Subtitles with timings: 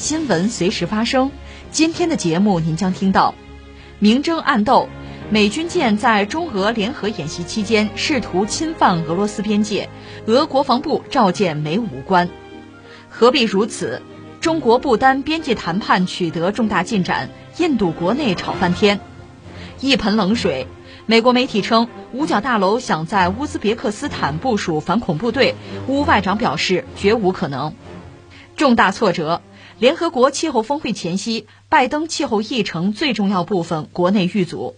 [0.00, 1.30] 新闻随时发生。
[1.70, 3.34] 今天的节目您将听到：
[3.98, 4.88] 明争暗斗，
[5.28, 9.90] 美军舰在中俄联合演习期间试图侵犯俄罗斯边界，
[10.24, 12.30] 俄国防部召见美武官。
[13.10, 14.00] 何必如此？
[14.40, 17.28] 中国不丹边界谈判取得重大进展，
[17.58, 19.00] 印度国内吵翻天。
[19.80, 20.66] 一盆冷水，
[21.04, 25.56] 美国媒体称五角大楼想在乌兹别克斯坦部署反恐部队，
[25.88, 27.74] 乌外长表示绝无可能。
[28.56, 29.40] 重大挫折，
[29.80, 34.76] 联合国气候峰会前夕，拜登气候议程最重要部分国内遇阻，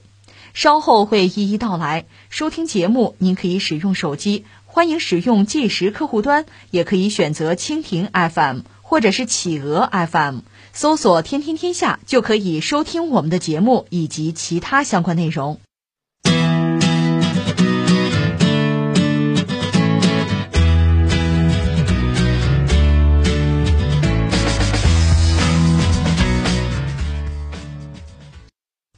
[0.54, 2.06] 稍后会一一道来。
[2.30, 8.60] 收听节目，您可以使用手机，欢迎使用计时客户端，也可以选择蜻蜓 FM。
[8.80, 10.40] 或者是企鹅 FM，
[10.74, 15.58] 搜索“天天天下”就可以收听我们的节目以及其他相关内容。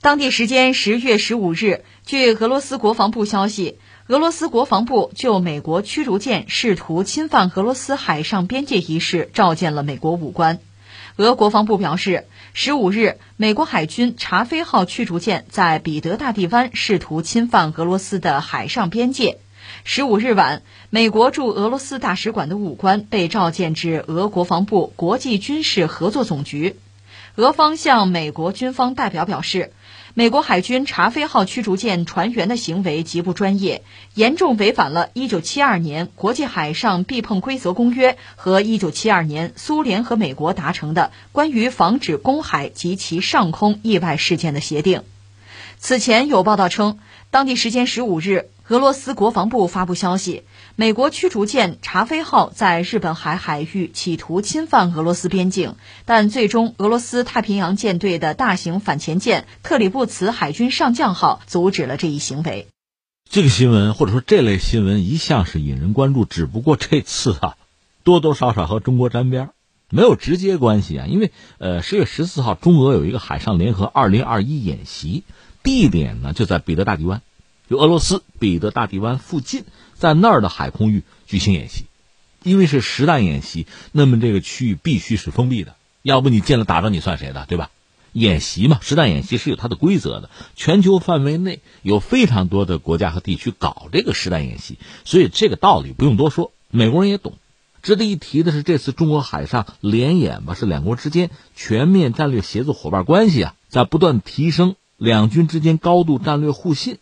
[0.05, 3.79] 当地时间十月十五日，据俄罗斯国防部消息。
[4.07, 10.59] 俄罗斯国防部就美国驱逐舰试图侵犯俄罗斯海上边界一事召见了美国武官。
[11.17, 19.39] 俄国防部表示，十五日，美国海军查菲号驱逐舰在彼得大帝湾试图侵犯俄罗斯的海上边界。
[19.85, 26.77] 十五日晚，美国驻俄罗斯大使馆的武官被召见至俄国防部国际军事合作总局。
[27.37, 29.73] 俄方向美国军方代表表示。
[30.17, 33.83] 美国海军查菲号驱逐舰船员的行为极不专业，
[34.15, 45.03] 严重违反了1972年国际海上避碰规则公约和1972年苏联和美国达成的关于防止公海及其上空意外事件的协定。
[45.79, 47.01] 此前有报道称，
[47.33, 50.43] 当地时间15日，俄罗斯国防部发布消息。
[50.75, 55.75] 美国驱逐舰查菲号在日本海海域企图侵犯俄罗斯边境，
[56.07, 62.67] 但最终俄罗斯太平洋舰队的大型反潜舰特里布茨海军上将号阻止了这一行为。
[63.29, 67.57] 这个新闻或者说这类新闻一向是引人关注，只不过这次啊，
[68.03, 69.51] 多多少少和中国沾边，
[69.91, 71.07] 没有直接关系啊。
[71.07, 75.23] 因为呃，十月十四号，中俄有一个海上联合二零二一演习，
[75.63, 77.21] 地点呢就在彼得大帝湾，
[77.69, 79.65] 就俄罗斯彼得大帝湾附近。
[79.97, 81.85] 在那儿的海空域举行演习，
[82.43, 87.71] 因为是实弹演习，那么这个区域必须是封闭的，要不你进来打着你算谁的，对吧？
[88.13, 90.29] 演习嘛，实弹演习是有它的规则的。
[90.57, 97.35] 全球范围内有非常多的国家和地区搞这个实弹演习，所以这个道理不用多说，美国人也懂。
[97.81, 106.99] 值得一提的是，这次中国海上联演吧，是两国之间全面战略协作伙伴关系啊，在不断提升两军之间高度战略互信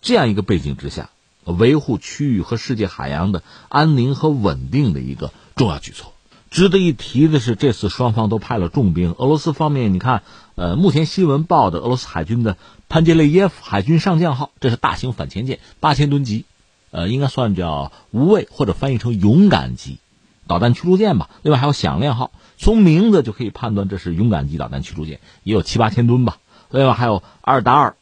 [0.00, 1.10] 这样一个背景之下。
[1.44, 6.12] 维护区域和世界海洋的安宁和稳定的一个重要举措。
[6.50, 9.14] 值得一提的是，这次双方都派了重兵。
[9.16, 10.22] 俄罗斯方面，你看，
[10.54, 12.56] 呃，目前新闻报的俄罗斯海军的
[12.88, 16.44] 潘杰列耶夫海军上将号，这是大型反潜舰，八千吨级，
[16.90, 19.98] 呃，应该算叫无畏或者翻译成勇敢级
[20.46, 21.30] 导弹驱逐舰吧。
[21.42, 26.36] 另外还有响亮号，从名字就可以判断这是勇敢级导弹驱逐舰，也有七八千吨吧。
[26.70, 27.96] 另外还有阿尔达尔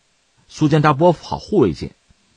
[0.48, 1.92] 苏坚扎波夫号护卫舰。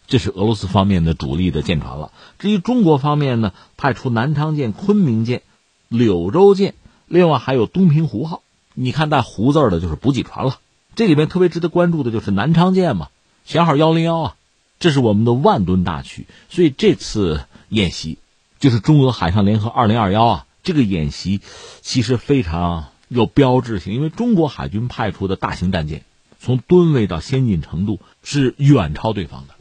[0.07, 2.11] 这是俄罗斯方面的主力的舰船了。
[2.37, 5.41] 至于中国方面呢，派出南昌舰、昆明舰、
[5.87, 6.73] 柳州舰，
[7.07, 8.43] 另外还有东平湖号。
[8.73, 10.59] 你看带“湖”字的，就是补给船了。
[10.95, 13.07] 这里面特别值得关注的就是南昌舰嘛，
[13.47, 14.35] 舷号幺零幺啊，
[14.79, 16.25] 这是我们的万吨大驱。
[16.49, 18.17] 所以这次演习
[18.59, 21.39] 就是中俄海上联合二零二幺啊，这个演习
[21.81, 26.03] 其实非常有标志性，因为中国海军派出的大型战舰，
[26.41, 29.53] 从吨位到先进程度是远超对方的。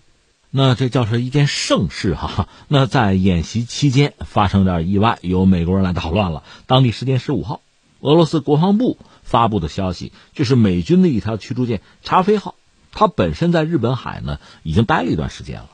[0.51, 2.49] 那这叫是一件盛事哈。
[2.69, 6.43] 那在演习期间发生点意外，有美国人来捣乱了。
[6.67, 7.61] 当地时间十五号，
[8.01, 12.55] 俄罗斯国防部发布的消息，就是美军的一条驱逐舰查菲号，
[12.93, 15.69] 它本身在日本海呢已经待了一段时间了。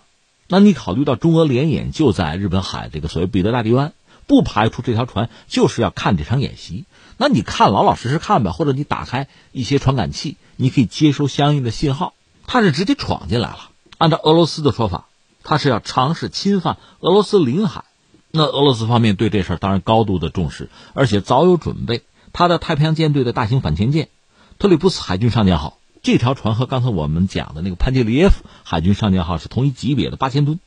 [0.48, 3.92] 那你考虑到中俄联演就在日本海这个所谓彼得大帝湾，
[4.26, 6.84] 不排除这条船就是要看这场演习。
[7.16, 12.14] 那你看老老实实看吧，或者你打开一些传感器，你可以接收相应的信号。
[12.46, 13.70] 它是直接闯进来了。
[13.98, 15.06] 按照俄罗斯的说法，
[15.42, 17.84] 他是要尝试侵犯俄罗斯领海。
[18.30, 22.02] 那俄罗斯方面对这事儿当然高度的重视，而且早有准备。
[22.32, 24.10] 他的太平洋舰队的大型反潜舰
[24.58, 30.60] 特里普斯海军上舰号，这条船和刚才我们讲的那个潘杰里耶夫海军上舰号是同一级别的八千吨，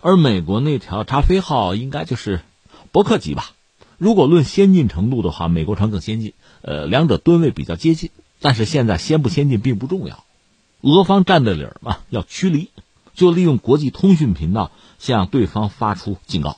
[0.00, 2.40] 而美国那条查菲号应该就是
[2.90, 3.52] 伯克级吧。
[4.02, 6.32] 如果论先进程度的话，美国船更先进，
[6.62, 8.10] 呃，两者吨位比较接近。
[8.40, 10.24] 但是现在先不先进并不重要，
[10.80, 12.70] 俄方占的理儿嘛，要驱离，
[13.14, 16.56] 就利用国际通讯频道向对方发出警告，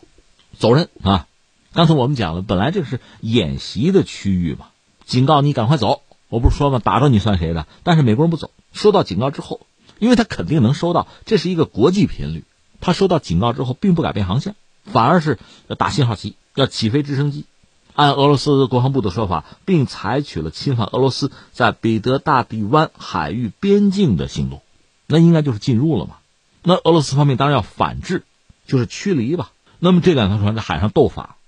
[0.59, 1.27] 走人啊！
[1.75, 4.69] 刚才我们讲了，本来这是演习的区域嘛，
[5.05, 6.01] 警告你赶快走。
[6.31, 7.67] 我不是说嘛，打着你算谁的？
[7.83, 9.61] 但是美国人不走，收到警告之后，
[9.99, 12.45] 因为他肯定能收到，这是一个国际频率，
[12.81, 14.55] 他收到警告之后并不改变航线，
[14.85, 15.39] 反而是
[15.69, 16.37] 要打信号旗。
[16.57, 17.47] 要起飞直升机，
[17.95, 24.63] 按俄罗斯国防部的说法，并采取了侵犯俄罗斯在彼得大帝湾海域边境的行动，
[25.09, 26.19] 那应该就是进入了嘛？
[26.63, 28.23] 那俄罗斯方面当然要反制，
[28.69, 29.51] 就是驱离吧。
[29.81, 31.39] 那么这两条船在海上斗法，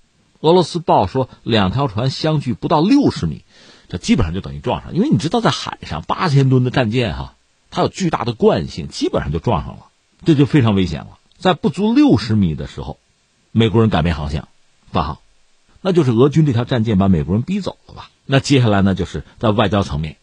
[0.41, 3.45] 俄罗斯报说两条船相距不到六十米，
[3.87, 7.35] 这基本上就等于撞上，因为你知道在海上八千吨的战舰哈，
[7.71, 9.85] 它有巨大的惯性，基本上就撞上了，
[10.25, 11.17] 这就非常危险了。
[11.37, 12.99] 在不足六十米的时候，
[13.57, 14.47] 美国人改变航向。
[14.91, 15.21] 发号，
[15.81, 18.09] 那就是俄军这条战舰把美国人逼走了吧？
[18.25, 20.15] 那接下来呢，就是在外交层面，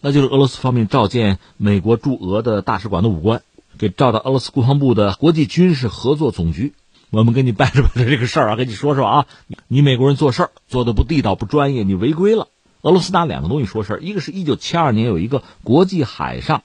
[0.00, 3.42] 那就是俄罗斯方面召见美国驻俄的大使馆的武官，
[3.78, 6.74] 给召到俄罗斯国防部的国际军事合作总局，
[7.10, 9.26] 我们跟你掰扯掰扯这个事儿啊，跟你说说啊，
[9.66, 12.46] 你美国人做事儿做的不地道不专业，你违规了。
[12.82, 16.62] 俄罗斯拿两个东西说事儿，一个是一九七二年有一个国际海上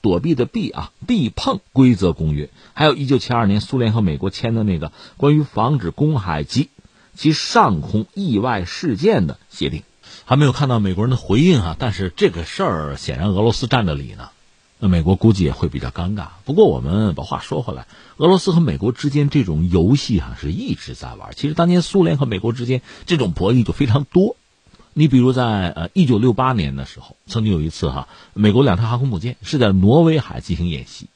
[0.00, 6.70] 躲避的避啊避碰规则公约，还有一九七二年苏联和美国签的那个关于防止公海及
[7.14, 9.82] 其上空意外事件的协定，
[10.24, 11.76] 还没有看到美国人的回应啊！
[11.78, 14.28] 但是这个事儿显然俄罗斯占着理呢，
[14.78, 16.26] 那美国估计也会比较尴尬。
[16.44, 17.86] 不过我们把话说回来，
[18.18, 21.30] 俄罗斯和美国之间这种游戏哈是一直在玩。
[21.34, 24.36] 其实当年苏联和美国之间这种博弈就非常多。
[24.98, 31.08] 你比如在呃一九六八年的时候，曾经有一次哈，美国两条航空母舰是在挪威海进行演习。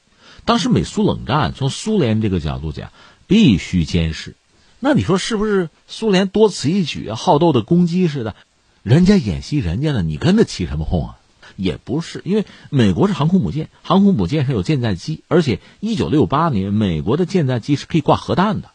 [0.45, 2.91] 当时美苏冷战，从苏联这个角度讲，
[3.25, 4.35] 必须监视。
[4.79, 7.09] 那你说是不是苏联多此一举？
[7.09, 8.35] 好斗的攻击似的，
[8.83, 11.17] 人家演习人家的，你跟着起什么哄啊？
[11.55, 18.69] 也不是，因为美国是航空母舰，航空母舰上有舰载机，而且一九六八年美国的舰载机是可以挂核弹的，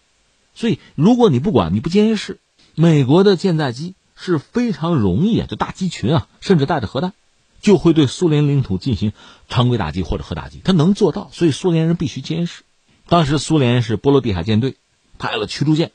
[0.57, 2.41] 所以如果你不管你不监视，
[2.75, 7.13] 美国的舰载机是非常容易啊，就大机群啊，甚至带着核弹，
[7.61, 9.13] 就会对苏联领土进行
[9.49, 12.65] 常规打击或者核打击，他能做到，所以苏联人必须监视。
[13.09, 14.77] 当时苏联是波罗的海舰队。
[15.19, 15.93] 派了驱逐舰，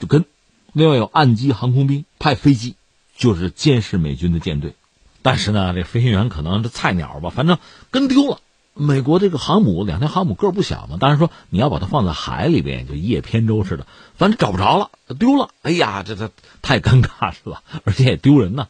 [0.00, 0.24] 就跟
[0.72, 2.76] 另外有岸基航空兵派飞机，
[3.14, 4.76] 就是监视美军的舰队。
[5.20, 7.58] 但是呢，这飞行员可能这菜鸟吧，反正
[7.90, 8.40] 跟丢了。
[8.74, 13.86] 美国这个航母两条航母个儿不小嘛，当然说你要把它放在海里边，就一叶扁舟似的，
[14.16, 15.50] 反正找不着了，丢了。
[15.62, 16.30] 哎呀，这这
[16.62, 17.62] 太尴尬是吧？
[17.84, 18.68] 而且也丢人呐。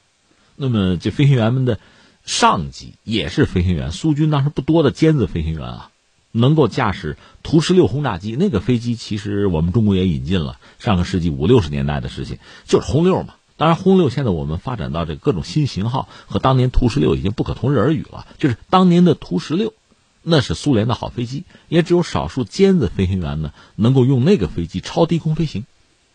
[0.57, 1.79] 那么这飞行员们的
[2.25, 5.89] 上级也是飞行员，苏军当时不多的尖子飞行员啊。
[6.35, 13.35] 能够驾驶图十六轰炸机，那个飞机其实我们中国也引进了，上个世纪五六十年代的事情，就是轰六嘛。
[13.59, 18.27] 当然，轰六现在我们发展到这各种新型号，和当年图十六已经不可同日而语了。
[18.39, 19.75] 就是当年的图十六，
[20.23, 25.65] 那是苏联的好飞机，也只有少数尖子飞行员呢，能够用那个飞机超低空飞行，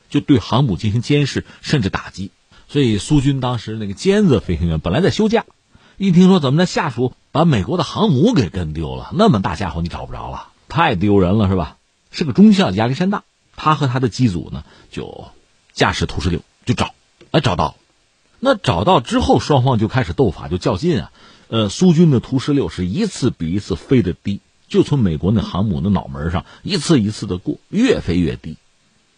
[0.10, 2.32] 就对航母进行监视甚至打击。
[2.70, 5.46] 所以苏军当时那个尖子飞行员本来在休假。
[5.98, 11.78] 一听说怎么的下属把美国的航母给跟丢了，那么大家伙你找不着了，太丢人了是吧？
[12.12, 13.24] 是个中校亚历山大，
[13.56, 15.30] 他和他的机组呢就
[15.74, 16.94] 驾驶图十六就找，
[17.32, 17.76] 哎找到，
[18.40, 21.12] 那找到之后双方就开始斗法就较劲啊，
[21.48, 28.58] 呃苏军的图十六是一次比一次飞得低，就从美国那航母的脑门上一次一次的过，越飞越低，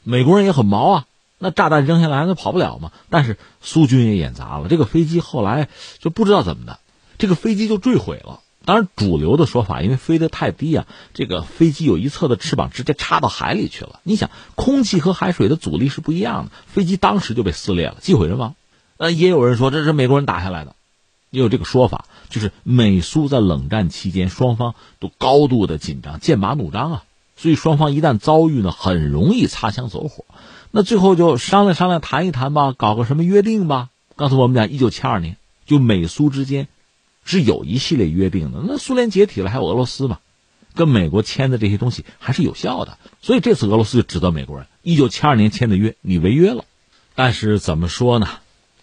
[0.03, 1.05] 美国人也很毛啊。
[1.41, 2.91] 那炸弹扔下来，那跑不了嘛。
[3.09, 5.69] 但是苏军也演砸了，这个飞机后来
[5.99, 6.79] 就不知道怎么的，
[7.17, 8.41] 这个飞机就坠毁了。
[8.65, 14.01] 当然，主流的说法，因为飞得太低啊，这个飞机有一侧的翅膀直接插到海里去了。
[14.03, 18.55] 你想，空气和海水的阻力是不一样的，飞机当时就被撕裂了，机毁人亡。
[18.97, 20.75] 呃，也有人说这是美国人打下来的，
[21.29, 27.03] 也有这个说法，就是美苏在冷战期间双方都高度的紧张，剑拔弩张啊，
[27.35, 30.25] 所以双方一旦遭遇呢，很容易擦枪走火。
[30.71, 33.89] 那最后就商量商量，谈一谈吧，搞个什么约定吧。
[34.15, 36.67] 刚才我们讲，一九七二年，就美苏之间
[37.25, 38.61] 是有一系列约定的。
[38.63, 40.19] 那苏联解体了，还有俄罗斯嘛，
[40.75, 42.99] 跟美国签的这些东西还是有效的。
[43.21, 46.65] 所以这次俄罗斯就指责美国人，一九七二年签的约你违约了。
[47.15, 48.27] 但是怎么说呢？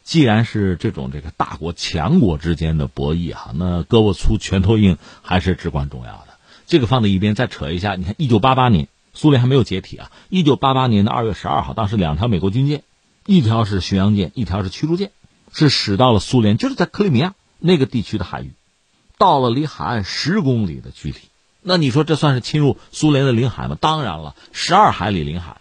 [0.07, 6.29] 既然是这种这个大国强国之间的博弈啊，那胳膊粗拳头硬还是至关重要的。
[6.67, 8.89] 这个放在一边，再扯一下，你看一九八八年。
[9.19, 10.13] 苏联还没有解体啊！
[10.29, 12.83] 一九八八年的二月十二号，当时两条美国军舰，
[13.25, 15.11] 一条是巡洋舰，一条是驱逐舰，
[15.51, 18.53] 是驶到了苏联，就是在克里米亚那个地区的海域，
[19.17, 21.17] 到了离海岸十公里的距离。
[21.63, 23.79] 那你说这算是侵入苏联的领海吗？
[23.81, 25.57] 当然了，十二海里领海。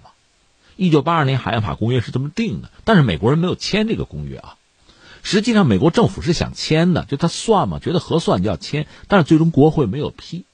[0.76, 4.56] 一九八二年海洋法公约是这么定的，但是美国人没有签这个公约啊。
[5.24, 10.46] 实际上，美国政府是想签的，就他算嘛，觉得合算就要签，但是最终国会没有批，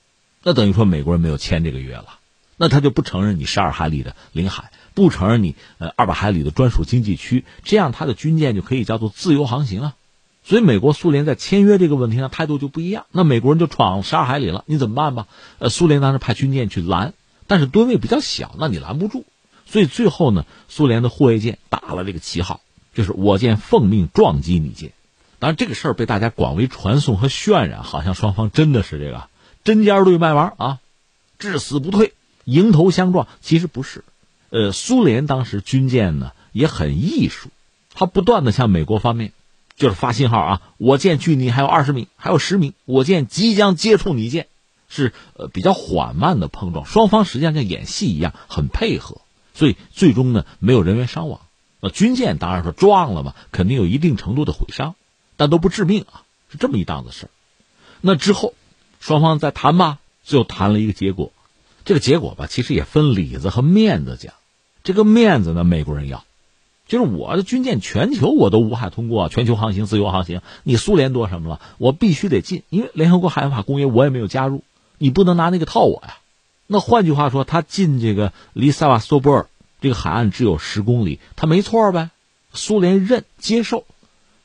[0.43, 2.19] 那等于说美国人没有签这个约了，
[2.55, 9.95] 那他就不承认你十二海里的领海，不承认你呃二百海里的专属经济区，这样他的军舰就可以叫做自由航行啊。
[10.43, 13.05] 所以，美国苏联在签约这个问题上态度就不一样。
[13.11, 15.27] 那美国人就闯十二海里了，你怎么办吧？
[15.59, 17.13] 呃，苏联当时派军舰去拦，
[17.45, 19.25] 但是吨位比较小，那你拦不住。
[19.71, 22.61] 所以最后呢，苏联的护卫舰打了这个旗号。
[22.93, 24.91] 就是我舰奉命撞击你舰，
[25.39, 29.29] 当然这个事儿被大家广为传颂和渲染，好像双方真的是这个
[29.63, 30.79] 针尖对麦芒啊，
[31.39, 32.11] 至死不退，
[32.43, 33.29] 迎头相撞。
[33.39, 34.03] 其实不是，
[34.49, 37.47] 呃，苏联当时军舰呢也很艺术，
[37.93, 39.31] 它不断的向美国方面
[39.77, 44.47] 就是发信号啊，我舰距你还有二十米，还有十米，我舰即将接触你舰，
[44.89, 49.21] 是呃比较缓慢的碰撞，双方实际上像演戏一样很配合，
[49.53, 51.41] 所以最终呢没有人员伤亡。
[51.79, 54.95] 那军舰当然说撞了嘛，肯定有一定程度的毁伤，
[55.35, 57.29] 但都不致命啊，是这么一档子事
[58.01, 58.53] 那之后，
[58.99, 61.31] 双方再谈吧，最后谈了一个结果。
[61.83, 64.33] 这个结果吧，其实也分里子和面子讲。
[64.83, 66.23] 这个面子呢，美国人要，
[66.87, 70.41] 就是我的军舰全球我都无海通过，全球航行自由航行。
[70.61, 71.61] 你苏联多什么了？
[71.79, 74.63] 我必须得进，因为联合国海洋法公约我也没有加入，
[74.99, 76.17] 你不能拿那个套我呀。
[76.73, 79.47] 那换句话说，他进这个离萨瓦斯托波尔。
[79.81, 82.11] 这个海岸只有十公里，他没错呗。
[82.53, 83.83] 苏联认接受，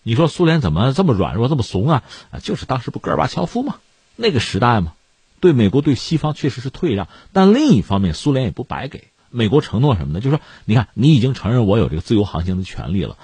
[0.03, 2.03] 你说苏联怎么这么软弱、这么怂啊？
[2.33, 3.77] 啊，就是当时不戈尔巴乔夫嘛，
[4.17, 4.95] 那个时代嘛，
[5.39, 7.07] 对美国、对西方确实是退让。
[7.33, 10.21] 但另一方面，苏联也不白给美国承诺什么呢？
[10.21, 13.17] 就说，你看，你已经承认我有这个自由航行的权利了，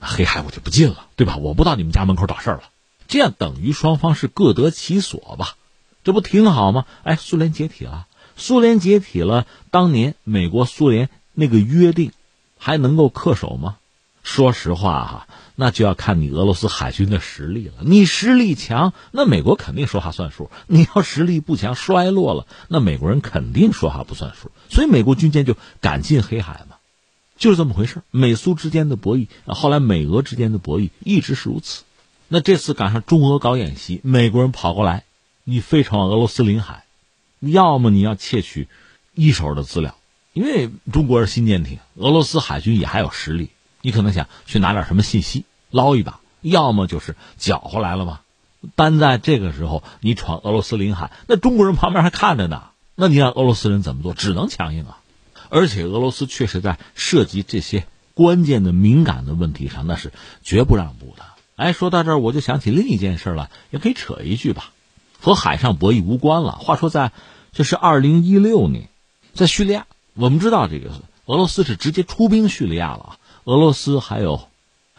[0.00, 1.36] 黑海我就不进了，对吧？
[1.36, 2.62] 我不到你们家门口找事儿了。
[3.08, 5.56] 这样等于双方是各得其所吧？
[6.02, 6.86] 这不挺好吗？
[7.02, 8.06] 哎，苏联解体了，
[8.38, 11.10] 苏联解体了，当年美国、苏联。
[11.40, 12.10] 那个约定
[12.58, 13.76] 还能够恪守吗？
[14.24, 17.74] 说实话哈，那就要看你俄罗斯海军的实力了。
[17.82, 24.50] 你实力强，那美国肯定说话算数；你要实力不强，衰落了，那美国人肯定说话不算数。
[24.68, 26.74] 所以美国军舰就敢进黑海嘛，
[27.38, 28.02] 就是这么回事。
[28.10, 31.84] 美苏之间的博弈，后来美俄之间的博弈一直是如此。
[32.26, 35.04] 那这次赶上中俄搞演习，美国人跑过来，
[35.44, 36.82] 你飞闯俄罗斯领海，
[37.40, 38.68] 要么你要窃取
[39.14, 39.94] 一手的资料。
[40.32, 43.50] 因为中国是新舰艇，俄罗斯海军也还有实力，
[43.82, 48.20] 你可能想去拿点什么信息捞一把，要么就是搅和来了嘛。
[48.76, 54.14] 单在这个时候你闯俄罗斯领海，那中国人旁边还看着呢，那你让俄罗斯人怎么做？
[54.14, 55.00] 只能强硬啊！
[55.48, 61.24] 而且俄罗斯确实在涉及这些关键的敏感的问题上，那是绝不让步的。
[61.56, 64.72] 哎，说到这儿我就想起另一件事了，也可以扯一句吧，
[65.20, 66.52] 和海上博弈无关了。
[66.52, 67.12] 话说在
[67.52, 68.88] 这是二零一六年，
[69.34, 69.86] 在叙利亚。
[70.14, 70.90] 我们知道，这个
[71.26, 73.18] 俄罗斯是直接出兵叙利亚了啊。
[73.44, 74.48] 俄罗斯还有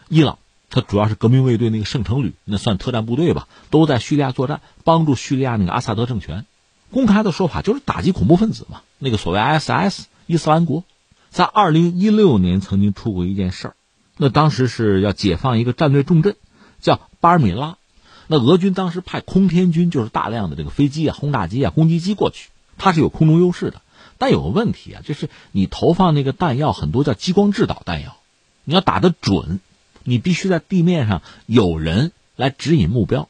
[0.08, 0.38] 伊朗，
[0.70, 6.46] 它主要是革命卫队那个圣城旅，那算特战部队吧，都在叙利亚作战，帮助叙利亚那个阿萨德政权。
[6.90, 8.80] 公开的说法就是打击恐怖分子嘛。
[8.98, 10.84] 那个所谓 ISS 伊斯兰国，
[11.28, 13.74] 在二零一六年曾经出过一件事儿，
[14.16, 16.36] 那当时是要解放一个战略重镇，
[16.80, 17.76] 叫巴尔米拉。
[18.32, 23.82] 那俄军当时派空天军，就是大量的这个飞机啊、轰炸机啊、攻击机过去，它是有空中优势的。
[24.18, 28.16] 但有个问题啊，就是你投放那个弹药很多叫激光制导弹药，
[28.62, 29.58] 你要打得准，
[30.04, 33.28] 你必须在地面上有人来指引目标。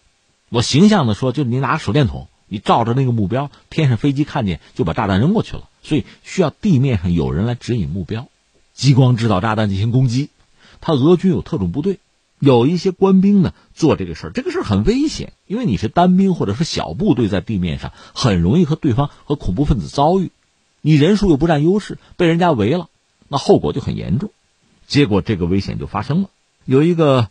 [0.51, 8.29] 我形象的说，就你拿手电筒，你照着那个目标，天上飞机看见就把炸弹扔过去了，所以需要地面上有人来指引目标，
[8.75, 10.29] 激光制导炸弹进行攻击。
[10.83, 12.01] 他俄军有特种部队，
[12.41, 20.33] 有一些官兵呢做这个事儿，这个事儿很危险，因为你是单兵或者是小部队在地面上，很容易和对方和恐怖分子遭遇。
[20.81, 22.89] 你人数又不占优势，被人家围了，
[23.29, 24.31] 那后果就很严重。
[24.87, 26.31] 结果这个危险就发生了。
[26.65, 27.29] 有一个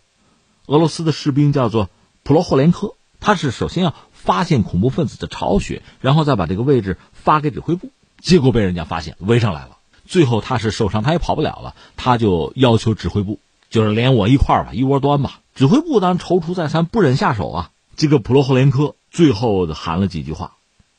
[0.67, 1.89] 俄罗斯的士兵叫做
[2.21, 7.89] 普罗霍连科，他是首先要发现恐怖分子的巢穴，然后再把这个位置发给指挥部。
[8.21, 9.77] 结果被人家发现，围上来了。
[10.05, 13.39] 最后他是受伤，他也跑不了了，他就要求指挥部，
[13.69, 15.41] 就是连我一块儿吧，一窝端吧。
[15.55, 17.71] 指挥部当踌躇再三，不忍下手啊。
[17.95, 20.53] 这个普罗霍连科最后喊了几句话。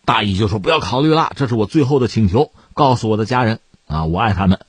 [0.05, 2.53] 大意就说不要考虑了，这是我最后的请求。
[2.75, 4.61] 告诉我的家人啊，我爱他们，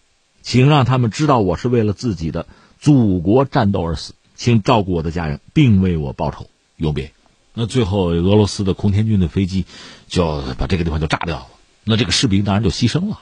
[0.42, 2.46] 请让他们知道我是为了自己的
[2.80, 6.48] 祖国战斗而死，请照顾我的家人，并为我报仇。
[6.78, 7.12] 永别。
[7.54, 9.66] 那最后，俄罗斯的空天军的飞机
[10.08, 11.48] 就把这个地方就炸掉了。
[11.84, 13.20] 那这个士兵当然就牺牲了。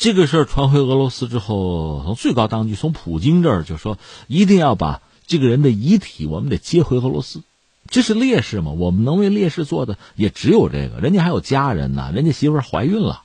[0.00, 7.42] 这个事儿传回俄罗斯之后，从最高当局，从普京这儿就说一定要把这个人的遗体我们得接回俄罗斯，
[7.88, 8.70] 这是烈士嘛？
[8.70, 11.00] 我们能为烈士做的也只有这个。
[11.00, 13.22] 人家还有家人呢，人家媳妇怀孕了，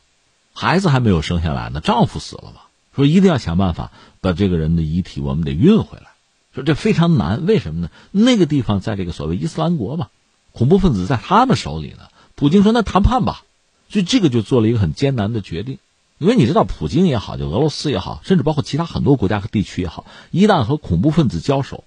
[0.51, 2.61] 孩子还没有生下来呢，丈夫死了嘛，
[2.95, 6.07] 说一定要想办法把这个人的遗体我们得运回来。
[6.55, 7.91] 说这非常难，为什么呢？
[8.09, 10.07] 那个地方在这个所谓伊斯兰国嘛，
[10.53, 12.09] 恐怖分子在他们手里呢。
[12.33, 13.43] 普京说：“那谈判吧。”
[13.89, 15.77] 所以这个就做了一个很艰难的决定。
[16.17, 21.83] 因为你知道，普京也好，就俄罗斯也好，甚至包括其他很多国家和地区也好，一旦和恐怖分子交手，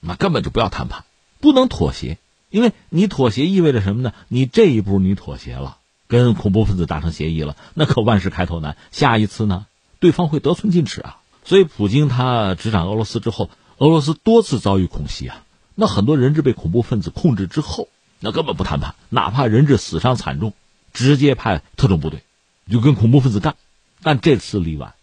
[0.00, 1.04] 那根本就不要谈判，
[1.40, 2.18] 不能妥协。
[2.50, 4.12] 因为你妥协意味着什么呢？
[4.28, 5.76] 你这一步你妥协了，
[6.08, 8.76] 跟恐怖分子达成协议了，那可万事开头难。
[8.90, 9.66] 下一次呢，
[10.00, 11.18] 对方会得寸进尺啊。
[11.44, 15.44] 所以，普京他执掌俄罗斯之后，俄罗斯多次遭遇恐袭啊。
[15.76, 20.52] 那很多人质被恐怖分子控制之后，那根本不谈判，哪怕人质死伤惨重，
[20.92, 22.22] 直接派特种部队
[22.70, 23.56] 就跟恐怖分子干。
[24.02, 24.94] 但这次例外，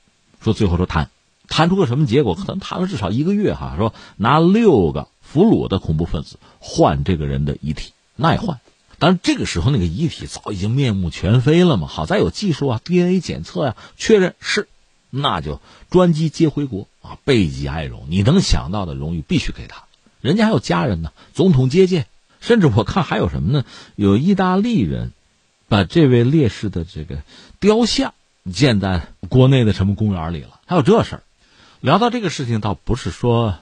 [0.41, 1.11] 说最后说谈，
[1.47, 2.33] 谈出个什么结果？
[2.33, 3.75] 可能谈了至少一个月哈。
[3.77, 8.59] 说拿六个俘虏的恐怖分子换这个人的遗体，那也换。
[8.99, 11.87] 但是这个时候那个遗体早已经面目全非了嘛。
[11.87, 14.67] 好在有技术啊，DNA 检测呀，确认是，
[15.11, 18.07] 那就专机接回国啊，备极哀荣。
[18.09, 19.83] 你能想到的荣誉必须给他，
[20.19, 22.07] 人家还有家人呢，总统接见，
[22.41, 23.65] 甚至我看还有什么呢？
[23.95, 25.11] 有意大利人
[25.67, 27.21] 把这位烈士的这个
[27.59, 28.13] 雕像。
[28.49, 30.61] 建在国内的什么公园里了？
[30.65, 31.23] 还有这事儿。
[31.81, 33.59] 聊到这个事情，倒不是说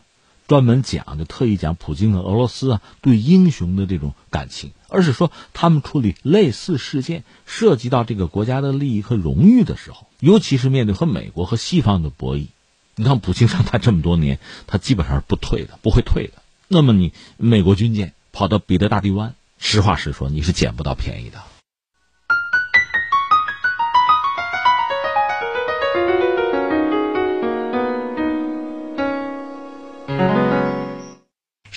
[0.48, 12.46] 专门讲，就特意讲普京和俄罗斯啊对英雄的这种感情，而是说他们处理类似事件，涉及到这个国家的利益和荣誉的时候，尤其是面对和美国和西方的博弈。
[12.94, 16.34] 你看，普京上台这么多年，他基本上是不退的，不会退的。
[16.68, 21.42] 那么，你美国军舰跑到彼得大帝湾，实话实说，你是捡不到便宜的。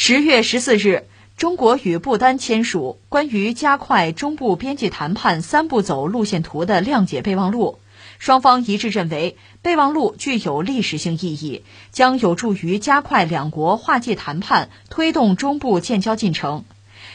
[0.01, 7.81] 十月十四日，中国与不丹签署关于加快中部边界谈判三步走路线图的谅解备忘录。
[8.21, 16.65] 双方一致认为，备忘录具有历史性意义，将有助于加快两国划界谈判，推动中部建交进程。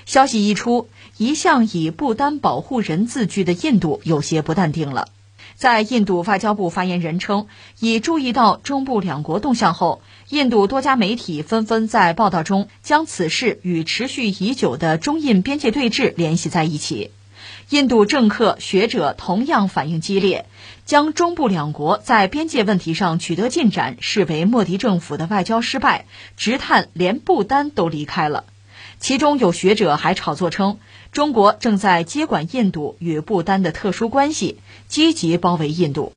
[0.06, 5.08] 消息一出，一向以不丹保护人自居的印度有些不淡定了。
[5.56, 7.48] 在印度外交部发言人称，
[7.80, 17.12] 已注意到中部两国动向后，印度多家媒体纷纷在报道中将此事与持续已久的中印边界对峙联系在一起。
[17.70, 20.46] 印度政客、学者同样反应激烈，
[20.86, 26.06] 将中部两国在边界问题上取得进展视为莫迪政府的外交失败，
[26.38, 28.46] 直叹连不丹都离开了。
[29.00, 30.78] 其中有学者还炒作称，
[31.12, 36.14] 中国正在接管印度与不丹的特殊关系，积极包围印度。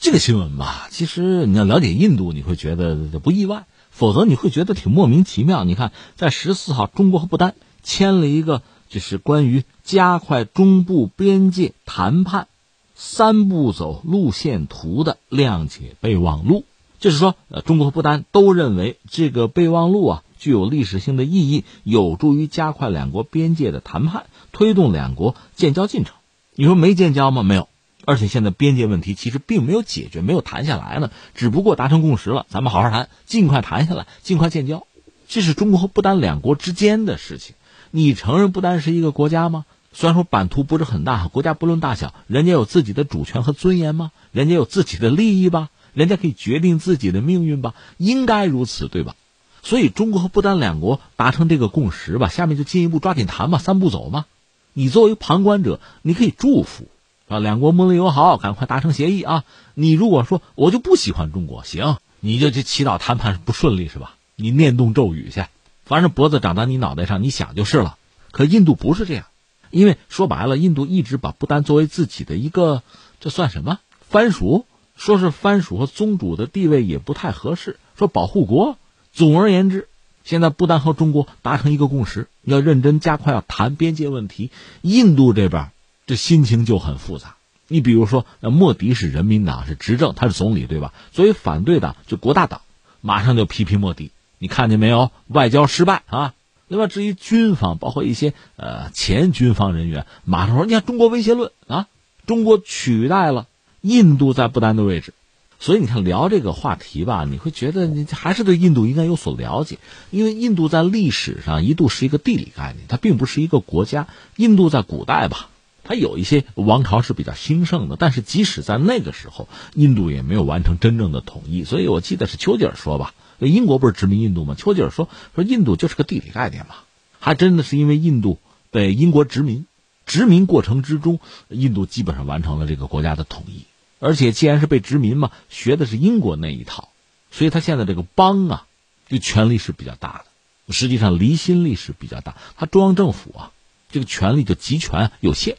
[0.00, 5.64] 这个新闻吧，其实你要了解印度，你会觉得不意外；否则你会觉得挺莫名其妙。
[5.64, 12.46] 你看，在十四号，中国和不丹签了一个就是关于加快中部边界谈判
[12.94, 16.64] 三步走路线图的谅解备忘录。
[17.00, 20.22] 就是说，呃，中国和不丹都认为这个备忘录啊。
[20.38, 26.14] 具有历史性的意义，有助于加快两国边界的谈判，推动两国建交进程。
[26.54, 27.42] 你说没建交吗？
[27.42, 27.68] 没有，
[28.08, 31.10] 而且现在边界问题其实并没有解决，没有谈下来呢。
[31.34, 34.86] 只不过达成共识了，咱们好好谈，尽快谈下来，尽快建交。
[35.28, 37.54] 这是中国和不丹两国之间的事情。
[37.90, 39.66] 你承认不丹是一个国家吗？
[39.92, 44.10] 虽然说版图不是很大，国家不论大小，人家有自己的主权和尊严吗？
[44.32, 45.68] 人家有自己的利益吧？
[45.92, 47.74] 人家可以决定自己的命运吧？
[47.98, 49.16] 应该如此，对吧？
[49.62, 54.24] 所以，中国和不丹两国达成这个共识吧，下面就进一步抓紧谈吧，三步走嘛。
[54.72, 56.88] 你作为旁观者，你可以祝福，
[57.28, 59.44] 啊，两国睦邻友好，赶快达成协议啊。
[59.74, 64.16] 你如果说我就不喜欢中国，行，你就去祈祷谈判不顺利是吧？
[64.34, 65.44] 你念动咒语去，
[65.84, 67.96] 反正脖子长在你脑袋上，你想就是了。
[68.30, 69.26] 可印度不是这样，
[69.70, 72.82] 因为说白了，印度一直把不丹作为自己的一个，
[73.20, 74.64] 这算什么藩属？
[74.96, 78.76] 说是藩属和宗主的地位也不太合适，说保护国。
[79.12, 79.86] 总而言之，
[80.24, 84.50] 现在不丹和中国达成一个共识，要认真加快要谈边界问题。
[84.82, 85.70] 印度这边
[86.08, 87.36] 这心情就很复杂。
[87.68, 90.94] 你比如说，莫迪是人民党是执政，他是总理对吧？
[91.12, 92.62] 作为反对党就国大党，
[93.02, 94.10] 马上就批评莫迪。
[94.38, 95.12] 你看见没有？
[95.26, 96.32] 外交失败啊！
[96.66, 101.88] 那么至于军方，包括一些呃前军方人员，马上说：“你看中国威胁论啊，
[102.26, 103.46] 中国取代了
[103.82, 105.12] 印度在不丹的位置。”
[105.60, 109.78] 所以你看聊这个话题吧，你会觉得你还是对印度应该有所了解，
[110.10, 114.06] 因为印度在历史上一度是一个地理概念，它并不是一个国家。
[114.36, 115.48] 印度在古代吧，
[115.88, 121.64] 它有一些王朝是比较兴盛的，但是即使在那个时候，印度也没有完成真正的统一。
[121.64, 124.54] 所以我记得是丘吉尔说吧，英国不是殖民印度吗？
[124.54, 126.74] 丘吉尔说说印度就是个地理概念嘛，
[127.18, 128.38] 还真的是因为印度
[128.70, 129.64] 被英国殖民，
[130.04, 133.64] 殖民过程之中，印度基本上完成了这个国家的统一。
[133.98, 136.90] 而且既然是被殖民嘛，学的是英国那一套，
[137.30, 138.66] 所以他现在这个邦啊，
[139.08, 140.22] 就权力是比较大
[140.66, 143.52] 的，实际上离心力是比较大，他中央政府啊，
[143.90, 145.56] 这个权力就集权有限。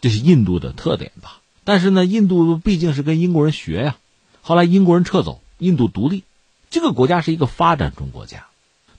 [0.00, 1.40] 这是印度的特点吧？
[1.64, 3.96] 但是呢，印度毕竟是跟英国人学呀。
[4.40, 6.24] 后来英国人撤走，印度独立，
[6.70, 8.46] 这个国家是一个发展中国家。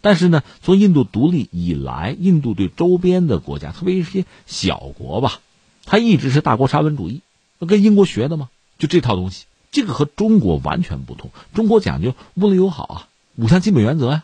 [0.02, 5.42] 但是呢，从印度独立以来，印度对周边的国家，特别一些小国吧，
[5.86, 7.22] 它一直是大国沙文主义，
[7.68, 9.46] 跟英国学的嘛，就这套东西。
[9.72, 11.32] 这个和中国完全不同。
[11.54, 14.24] 中国讲究睦邻友好啊，五项基本原则呀。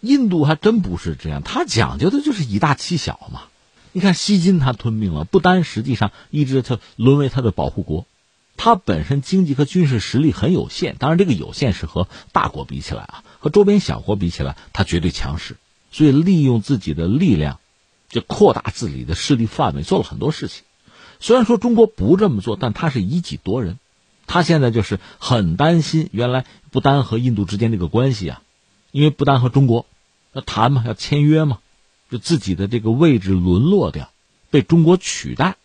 [0.00, 3.44] 印度还真不是这样，它讲究的就是以大欺小嘛。
[3.96, 8.06] 你看，西金他吞并了，不丹实际上一直他沦为他的保护国，
[8.56, 15.58] 他本身经济和军事实力很有限，当然这个有限是和大国比起来啊，和周边小国比起来，他绝对强势，
[15.92, 17.60] 所以利用自己的力量，
[18.08, 20.64] 就扩大自己的势力范围，做了很多事情。
[21.20, 23.78] 虽然说中国不这么做，但他是以己夺人，
[24.26, 28.42] 他现在就是很担心原来不丹和印度之间这个关系啊，
[28.90, 29.86] 因为不丹和中国
[30.32, 31.60] 要谈嘛，要签约嘛。
[32.14, 34.08] 就自己的这个位置沦落掉，
[34.52, 35.56] 被中国取代。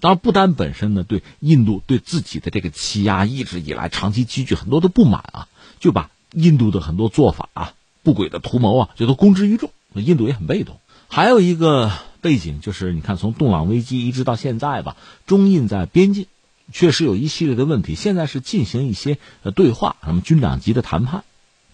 [0.00, 5.48] 当然，不丹本身呢，对印度对自己的这个欺压，一直以来长期积聚很多的不满啊，
[5.80, 9.70] 就把印度的很多做法啊、不轨的图谋啊，就都公之于众。
[9.94, 10.78] 印度也很被动。
[11.08, 11.90] 还有一个
[12.20, 16.26] 背景就是，你看从洞朗危机一直到现在吧，中印在边境
[16.70, 17.94] 确实有一系列的问题。
[17.94, 21.24] 现在是进行一些呃对话，什么军长级的谈判。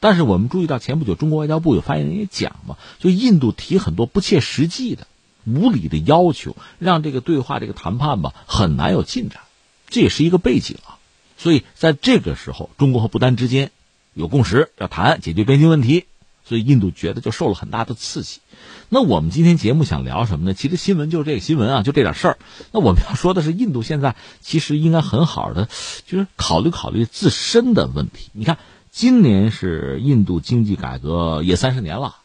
[0.02, 5.06] 但是我们注意到，前不久中国外交部有发言人也讲嘛，就印度提很多不切实际的、
[5.44, 9.42] 无理的要求，让这个对话、这个谈判吧很难有进展，
[9.90, 10.96] 这也是一个背景啊。
[11.36, 13.72] 所以在这个时候，中国和不丹之间
[14.14, 16.06] 有共识，要谈解决边境问题，
[16.46, 18.40] 所以印度觉得就受了很大的刺激。
[18.88, 20.54] 那我们今天节目想聊什么呢？
[20.54, 22.38] 其实新闻就是这个新闻啊，就这点事儿。
[22.72, 25.68] 那我们要说的是，印度现在其实应该很好的，
[26.06, 28.30] 就是考虑考虑自身的问题。
[28.32, 28.56] 你看。
[28.92, 32.16] 今年是印度经济改革也三十年了，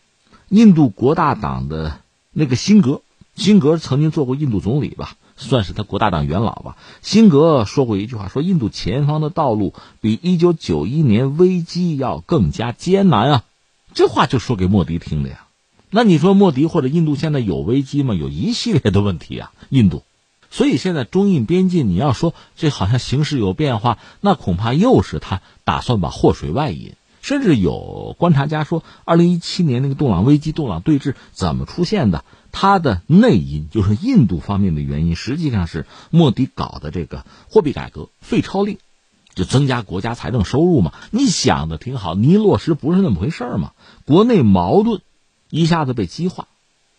[0.49, 1.99] 印度国大党的
[2.31, 3.01] 那个辛格，
[3.35, 6.75] 辛格曾经做过印度总理吧，算是他国大党元老吧。
[7.03, 13.43] 辛格说过一句话，说印度前方的道路比一九九一年危机要更加艰难啊，
[13.93, 15.45] 这话就说给莫迪听的呀。
[15.91, 18.15] 那你说莫迪或者印度现在有危机吗？
[18.15, 20.03] 有一系列的问题啊，印度。
[20.55, 26.93] 所以现在中印边境，你要说这好像形势有变化，那恐怕又是他打算把祸水外引。
[27.21, 32.23] 甚至有观察家说，二零一七年那个洞朗危机、洞朗对峙怎么出现的？
[32.53, 38.77] 它的内因就是印度方面的原因，实际上是莫迪搞的这个货币改革、废钞令，
[39.33, 40.93] 就增加国家财政收入嘛。
[41.11, 43.73] 你想的挺好，你一落实不是那么回事嘛。
[44.05, 45.01] 国内矛盾
[45.49, 46.47] 一下子被激化，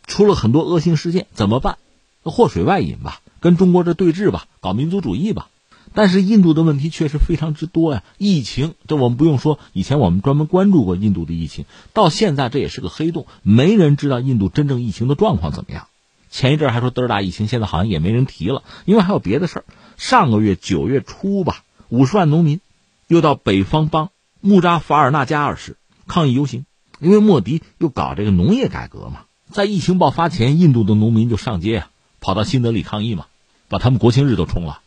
[0.07, 1.79] 出了很多恶性事件，怎么办？
[2.23, 3.23] 祸水外引吧。
[3.41, 5.49] 跟中国这对峙吧，搞民族主义吧，
[5.95, 8.03] 但是印度的问题确实非常之多呀。
[8.19, 15.87] 疫情，这我们不用说，以前我们专门关注过印度的疫情，到现在这也是个黑洞，没人知道印度真正疫情的状况怎么样。
[16.31, 19.65] 前一阵还说嘚儿大疫情，现在好像也没人提了，因为还有别的事儿。
[19.97, 22.61] 上个月九月初吧，五十万农民
[23.07, 26.67] 又到北方邦穆扎法尔纳加尔市抗议游行，
[27.01, 29.21] 因为莫迪又搞这个农业改革嘛。
[29.51, 31.91] 在疫情爆发前，印度的农民就上街啊，
[32.27, 33.27] 跑到新德里抗议嘛。
[33.69, 34.81] 把他们国庆日都冲了，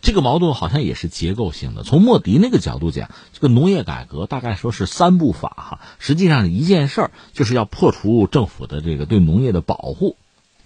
[0.00, 1.84] 这个矛盾好像也是结构性的。
[1.84, 10.16] 从莫迪那个角度讲，这个农业改革大概说是三步法哈，实际上一件事儿就是要破除政府的这个对农业的保护，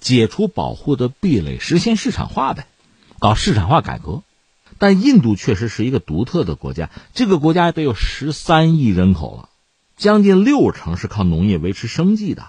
[0.00, 2.66] 解除保护的壁垒，实现市场化呗，
[3.18, 4.22] 搞市场化改革。
[4.78, 9.50] 但印度确实是一个独特的国家，这个国家得有十三亿人口了，
[9.98, 12.46] 将近六成是靠农业维持生计的。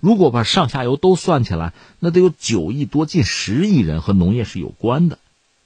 [0.00, 5.18] 如果把上下游都算起来，那得有九亿多，近十亿人和农业是有关的。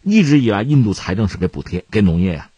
[0.02, 2.50] 一直以来，印度财政是给补贴给农业呀，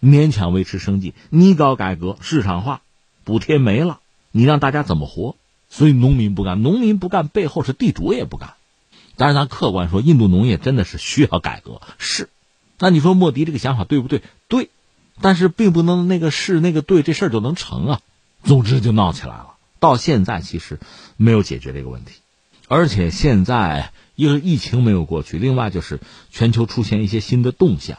[0.00, 1.12] 勉强维持生计。
[1.28, 2.80] 你搞改革市场化，
[3.24, 4.00] 补贴没了，
[4.30, 5.36] 你让大家怎么活？
[5.68, 8.54] 所以农民不干，农民不干，背后是地主也不干。
[9.16, 12.30] 但是咱客观说，印度农业真的是需要改革，是。
[12.78, 14.22] 那你说莫迪这个想法对不对？
[14.46, 14.70] 对，
[15.20, 18.00] 但是并不能那个是那个对，这事儿就能成啊。
[18.44, 19.56] 总之就闹起来了。
[19.80, 20.80] 到现在其实
[21.18, 22.12] 没有解决这个问题，
[22.68, 26.00] 而且现在一个疫情没有过去，另外就是
[26.30, 27.98] 全球出现一些新的动向，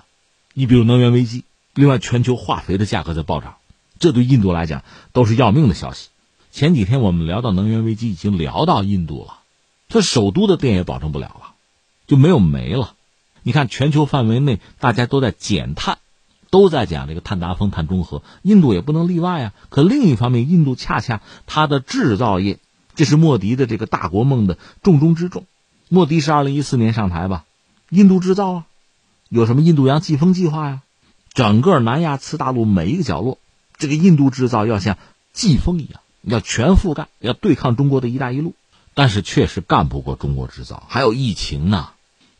[0.53, 3.57] 你比如能源危机，另外全球化肥的价格在暴涨，
[3.99, 6.07] 这对印度来讲都是要命的消息。
[6.51, 9.39] 前几天我们聊到能源危机，已经聊到印度了，
[9.89, 11.53] 它首都的电也保证不了了，
[12.07, 12.95] 就没有煤了，
[13.43, 15.97] 你看，全球范围内大家都在减碳，
[16.49, 19.53] 都在讲这个碳达峰、碳中和，印度也不能例外啊。
[19.69, 22.59] 可另一方面，印度恰恰它的制造业，
[22.99, 25.45] 这是莫迪的这个大国梦的重中之重。
[25.87, 27.45] 莫迪是二零一四年上台吧？
[27.89, 28.65] 印度制造啊，
[29.29, 30.81] 有什么印度洋季风计划呀？
[31.33, 33.37] 整个南亚次大陆每一个角落，
[33.77, 34.97] 这个印度制造要像
[35.31, 38.53] 季风一样，要全覆盖，要对抗中国的一带一路。
[38.93, 41.91] 但是确实干不过中国制造，还有疫情呢。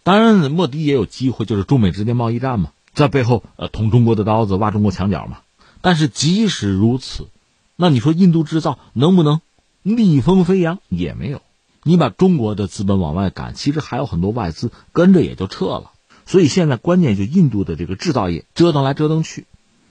[0.03, 5.37] 当然，莫迪也有机会，就是中美之间贸易战嘛，在背后呃捅中国的刀子，挖中国墙角嘛。
[5.79, 7.29] 但是即使如此，
[7.77, 9.39] 那你说印度制造能不能
[9.81, 10.79] 逆风飞扬？
[10.89, 11.41] 也没有。
[11.83, 15.91] 你把中国的资本往外赶，其实还有很多外资跟着也就撤了。
[16.25, 19.45] 所以现在关键就印度的这个制造业折腾来折腾去，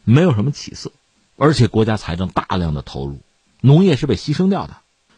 [0.05, 0.93] 没有什么起色，
[1.37, 3.19] 而且国家财政大量的投入，
[3.61, 4.77] 农业是被牺牲掉的。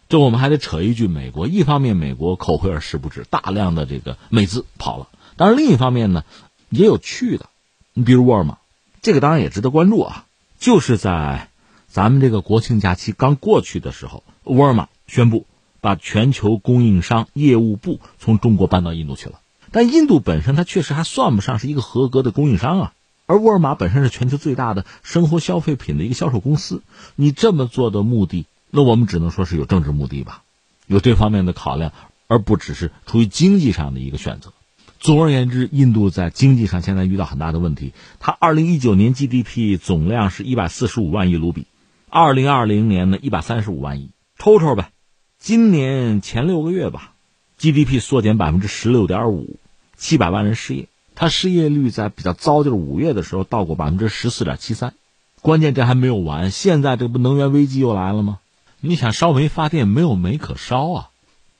[0.09, 6.25] 这我们还得扯一句，美国一方面美国口惠而实不至，大量的这个美资跑了；当然另一方面呢，
[6.69, 7.51] 也有去的，
[7.93, 8.59] 你比如沃尔玛，
[9.03, 10.25] 这个当然也值得关注啊。
[10.59, 11.49] 就是在
[11.89, 15.47] 咱们这个国庆假期刚过去的时候，沃尔玛宣布
[15.81, 19.41] 把全球供应商业务部从中国搬到印度去了。
[19.73, 22.93] 但印度本身它确实还算不上是一个合格的供应商啊，
[23.27, 26.83] 而沃尔玛本身是全球最大的生活消费品的一个销售公司，
[27.15, 28.47] 你这么做的目的。
[28.71, 30.43] 那我们只能说是有政治目的吧，
[30.87, 31.93] 有这方面的考量，
[32.27, 34.53] 而不只是出于经济上的一个选择。
[34.99, 37.93] 总而言之，印度在经济上现在遇到很大的问题。
[38.19, 41.67] 它二零一九年 GDP 总量是一百四十五万亿卢比，
[42.09, 44.11] 二零二零年呢一百三十五万亿，
[44.43, 44.91] 抽抽呗。
[45.39, 47.13] 今年前六个月吧
[47.59, 49.59] ，GDP 缩减百分之十六点五，
[49.99, 50.89] 七百万人失业。
[51.15, 54.95] 它失业率在比较糟，就是五月的时候到过百分之十四点七三。
[55.43, 58.39] 关键这还没有完，现在这不能源危机又来了吗？
[58.81, 61.11] 你想烧煤发电没有煤可烧啊！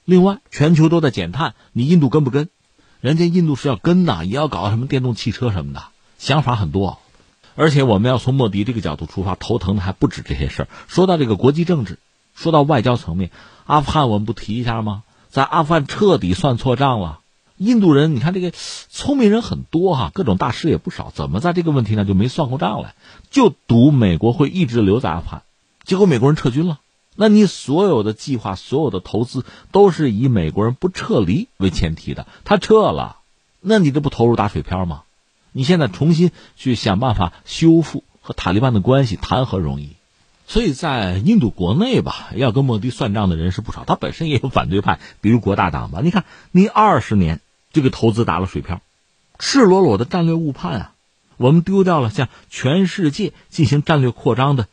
[0.07, 2.49] 另外，全球都在减碳，你印度跟不跟？
[3.03, 5.83] 人家印度是要跟的，也要搞什么电动汽车什么的，
[6.17, 6.99] 想法很多。
[7.57, 10.69] 而且我们要从莫迪这个角度出发，头疼的还不止这些事儿。
[10.89, 11.99] 说到这个国际政治，
[12.41, 13.31] 说到外交层面，
[13.67, 15.03] 阿富汗我们不提一下吗？
[15.29, 17.21] 在阿富汗彻底算错账了。
[17.59, 18.51] 印度人，你看这个
[18.89, 22.95] 聪明人很多哈，各种大师也不少，怎么在这个问题上就没算过账来？
[23.31, 25.43] 就赌美国会一直留在阿富汗，
[25.85, 26.81] 结果美国人撤军了。
[27.15, 33.19] 那你所有的计划、所有的投资都是以美国人不撤离为前提的，他撤了，
[33.61, 35.03] 那你这不投入打水漂吗？
[35.53, 39.91] 你现在重新去想办法修复和塔利班的关系，谈何容易？
[40.51, 46.01] 所以在印度国内吧，要跟莫迪算账的人是不少，他本身也有反对派，比如国大党吧。
[46.03, 47.39] 你看，你二十年
[47.73, 48.81] 这个投资打了水漂，
[49.39, 50.93] 赤裸裸的战略误判啊！
[51.37, 54.67] 我们丢掉了向全世界进行战略扩张的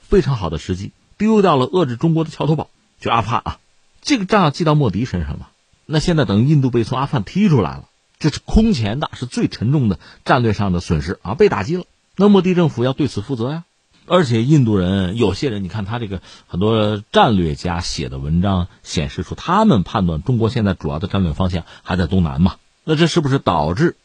[0.00, 0.92] 非常好的时机。
[1.16, 2.68] 丢掉了遏制中国的桥头堡，
[3.00, 3.58] 就阿富汗啊，
[4.02, 5.50] 这个账要记到莫迪身上吧？
[5.86, 11.84] 那现在等于印度被从阿富汗踢出来了，这是空前的，是最沉重的战略上的损失啊，被打击了。
[12.16, 13.64] 那莫迪政府要对此负责呀。
[14.12, 22.56] 而且印度人有些人，你看他这个很多战略家写的文章显示出，他们判断中国现在主要的战略方向还在东南嘛？
[22.84, 23.96] 那这是不是导致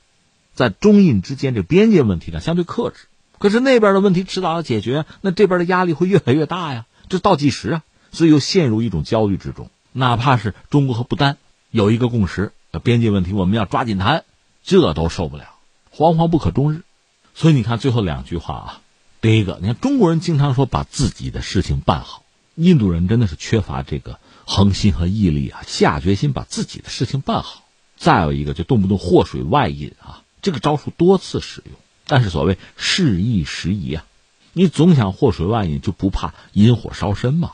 [0.54, 3.10] 在中印之间这边界问题上相对克制？
[3.38, 6.86] 可是那边的问题迟早要解决，那这边的压力会越来越大呀。
[7.10, 9.70] 这倒计时啊，所以又陷入一种焦虑之中。
[9.92, 11.36] 哪怕是中国和不丹
[11.70, 14.24] 有一个共识，边界问题我们要抓紧谈，
[14.64, 15.50] 这都受不了，
[15.94, 16.84] 惶惶不可终日。
[17.36, 18.82] 所以你看最后两句话啊，
[19.20, 22.24] 第一个，你看中国人经常说把自己的事情办好，
[22.56, 27.64] 印度人真的是缺乏这个恒心和毅力啊，下决心把自己的事情办好。
[27.98, 31.74] 再有一个，就动不动祸水外引啊，这个招数多次使用，
[32.06, 34.06] 但是所谓适易时移啊。
[34.54, 37.54] 你总想祸水外引，就不怕引火烧身吗？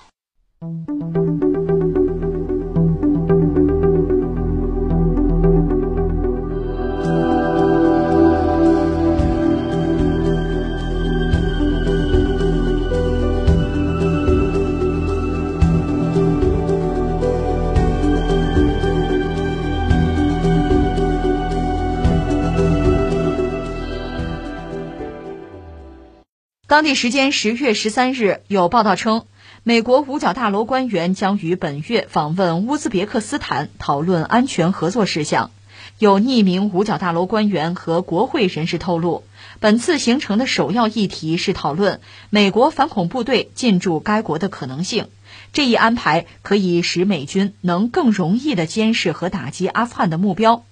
[26.74, 29.28] 当地时间十月十三日，有报道称，
[29.62, 35.52] 美国五角大楼官员将于本月访问乌兹别克斯坦，讨论安全合作事项。
[36.00, 39.24] 有匿名五角大楼官员和国会人士透露，
[39.60, 45.10] 本次行程的首要议题是讨论美国反恐部队进驻该国的可能性。
[45.52, 50.66] 这一安排可以使美军能更容易地监视和打击阿富汗的目标。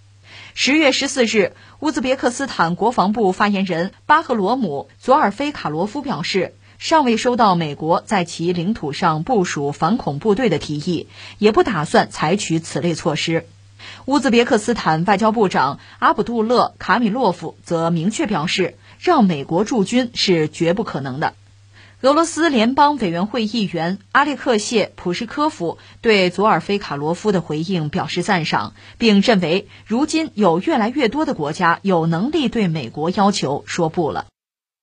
[0.54, 13.48] 十月十四日，乌兹别克斯坦国防部发言人巴赫罗姆·佐尔菲卡罗夫表示，尚未收到美国在其领土上部署反恐部队的提议，也不打算采取此类措施。
[14.06, 21.34] 乌兹别克斯坦外交部长阿卜杜勒·卡米洛夫则明确表示，让美国驻军是绝不可能的。
[22.02, 34.26] 俄罗斯联邦委员会议员阿列克谢·普什科夫对佐尔菲卡罗夫的回应表示赞赏，并认为，如今有越来越多的国家有能力对美国要求说不了。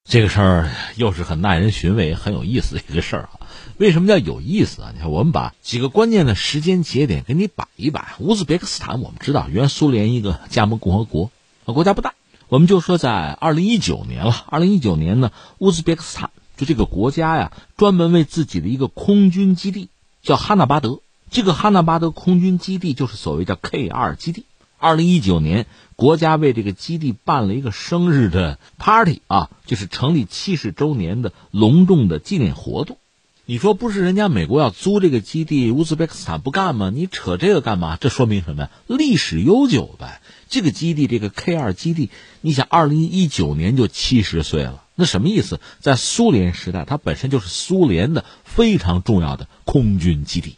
[0.09, 3.31] 这个事儿又是很耐人寻味、很有意思的一个事儿啊。
[3.75, 4.91] 为什么叫有意思啊？
[4.93, 8.13] 你看，我们把几个关键的时间节点给你摆一摆。
[8.19, 11.31] 乌兹别克斯坦，我们知道原苏联一个加盟共和国，
[11.65, 12.13] 国家不大。
[12.47, 19.87] 我们就说在二零一九年了，二零一九年呢，乌兹别克斯坦就这个国家呀，专门为自己的一个空军基地
[20.21, 20.99] 叫哈纳巴德。
[21.31, 24.43] 这个哈纳巴德空军基地就是所谓叫 K 二基地。
[24.77, 32.97] 二零一九年，国家为这个基地办了一个生日的 party 啊，就是成立七十周年的隆重的纪念活动。
[33.45, 36.91] 你说不是人家美国要租这个基地，乌兹别克斯坦不干吗？
[36.93, 37.95] 你扯这个干嘛？
[37.95, 38.69] 这说明什么呀？
[38.85, 40.19] 历史悠久呗。
[40.49, 42.09] 这个基地，这个 K 二基地，
[42.41, 45.61] 你想，二零一九年就七十岁了，那什么意思？
[45.79, 50.57] 在苏联时代，它本身就是苏联的非常重要的空军基地，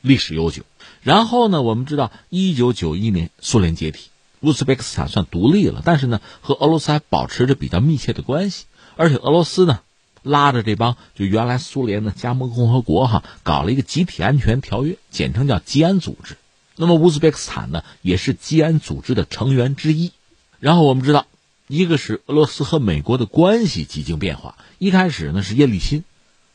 [0.00, 0.62] 历史悠久。
[1.02, 4.08] 然后呢，我们知道，一九九一年苏联解体，
[4.40, 8.64] 乌兹别克斯坦算独立了，但是呢，和俄罗斯还保持着比较密切的关系，
[8.96, 9.80] 而且俄罗斯呢。
[10.24, 16.36] 拉着这帮就原来苏联的加盟共和国哈，搞了一个集体安全条约，简称叫吉安组织。
[16.76, 20.12] 那么乌兹别克斯坦呢，也是吉安组织的成员之一。
[20.60, 21.26] 然后我们知道，
[21.66, 24.56] 一个是俄罗斯和美国的关系几经变化。
[24.78, 26.04] 一开始呢是叶利钦，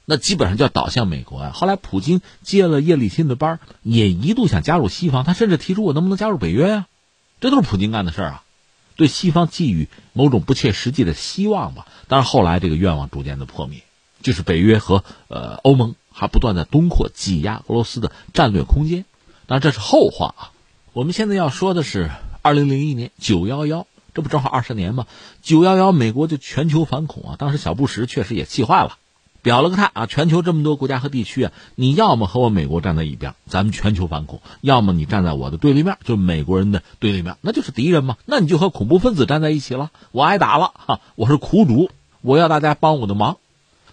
[0.05, 1.51] 那基本上就要倒向美国啊。
[1.53, 6.87] 后来普京接了叶利钦的班，也一度想加入西方，他甚至提出我能不能加入北约呀？
[7.39, 8.43] 这都是普京干的事儿啊。
[8.95, 13.83] 对西方寄予某种不切实际的希望吧，但是后来这个愿望逐渐的破灭，
[14.23, 19.05] 就是北约和呃欧盟还不断的东扩，挤压俄罗斯的战略空间。
[19.45, 20.51] 当然这是后话啊，
[20.93, 22.09] 我们现在要说的是
[22.41, 23.85] 二零零一年九幺幺，
[24.17, 25.05] 这不正好二十年吗？
[25.43, 28.97] 九幺幺美国就全球反恐啊，当时小布什确实也气坏了。
[29.43, 30.07] 表了个态啊！
[30.07, 38.17] 全球这么多国家和地区啊，你要么和我美国站在一边，咱们全球反恐；要么你站在我的对立面，就是美国人的对立面，那就是敌人嘛。
[38.25, 39.91] 那你就和恐怖分子站在一起了。
[40.11, 43.37] 我挨打了哈，我是苦主，我要大家帮我的忙。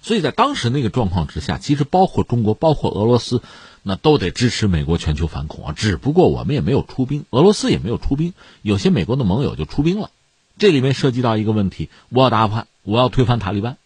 [0.01, 3.43] 所以在当时那个状况之下，其实包括中国、包括俄罗斯，
[3.85, 5.73] 那都得支持美国全球反恐啊。
[5.77, 10.11] 只不过我们也没有出兵，俄罗斯也没有出兵，有些美国的盟友就出兵了。
[10.59, 13.77] 这里面涉及到一个问题：我要打阿富汗，我要推翻塔利班。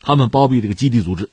[0.00, 1.30] 他们包庇这个基地组织，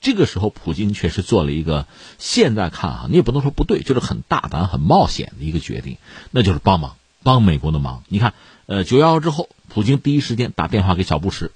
[0.00, 1.86] 这个时候普京确实做了一个，
[2.18, 5.96] 现在看啊，你也不能说不对，就是很大胆、很冒险的一个决定，
[6.30, 8.02] 那就是帮忙，帮美国的忙。
[8.08, 8.34] 你看，
[8.66, 11.52] 呃，九幺幺之后，普京第一时间打电话给小布什，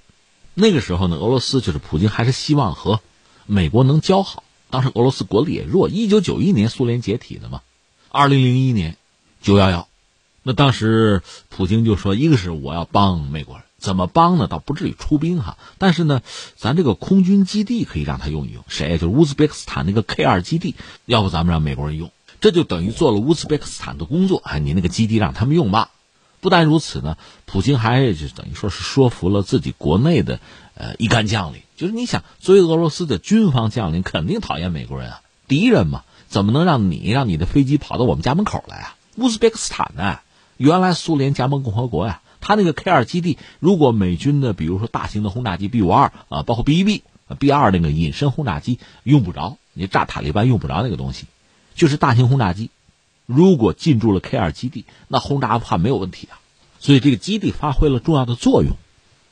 [0.55, 3.01] 那个时候呢，俄罗斯就是普京还是希望和
[3.47, 4.44] 美国能交好。
[4.75, 7.61] 当时俄罗斯国力也弱，一九九一年苏联解体的嘛，
[8.09, 8.97] 二零零一年
[9.41, 9.87] 九幺幺，
[10.43, 13.63] 那当时普京就说，一个是我要帮美国人。
[13.79, 14.49] 怎么帮呢？
[14.49, 16.23] 倒不至于出兵哈，但是呢，
[16.57, 18.65] 咱这个空军基地可以让他用一用。
[18.67, 18.99] 谁？
[18.99, 20.75] 就是乌兹别克斯坦那个 K 二基地，
[21.07, 22.11] 要不咱们让美国人用，
[22.41, 24.43] 这就等于做了乌兹别克斯坦的工作。
[24.45, 25.93] 哎，你那个基地让他们用吧。
[26.41, 30.41] 不但如此呢，普京还就等于说是说服了自己国内的
[30.75, 31.61] 呃一干将领。
[31.77, 38.97] 就是你想，作为俄罗斯的军方将领，肯定讨厌美国人啊，敌人嘛，怎么能让你让你的飞机跑到我们家门口来啊？
[39.17, 40.21] 乌兹别克斯坦呢，
[40.57, 42.21] 原来苏联加盟共和国呀。
[42.41, 47.03] 他那个 K 二基地，如果美军的，比如说大型的轰炸机 B 五二啊，包括 B 一 B、
[47.39, 51.25] B 二那个隐身轰炸机用不着，你炸塔利班用不着那个东西，
[51.75, 52.69] 就是大型轰炸机，
[53.25, 56.39] 如果进驻了 K 二基地，那轰炸阿富汗没有问题啊。
[56.81, 58.77] 所以这个基地发挥了重要的作用。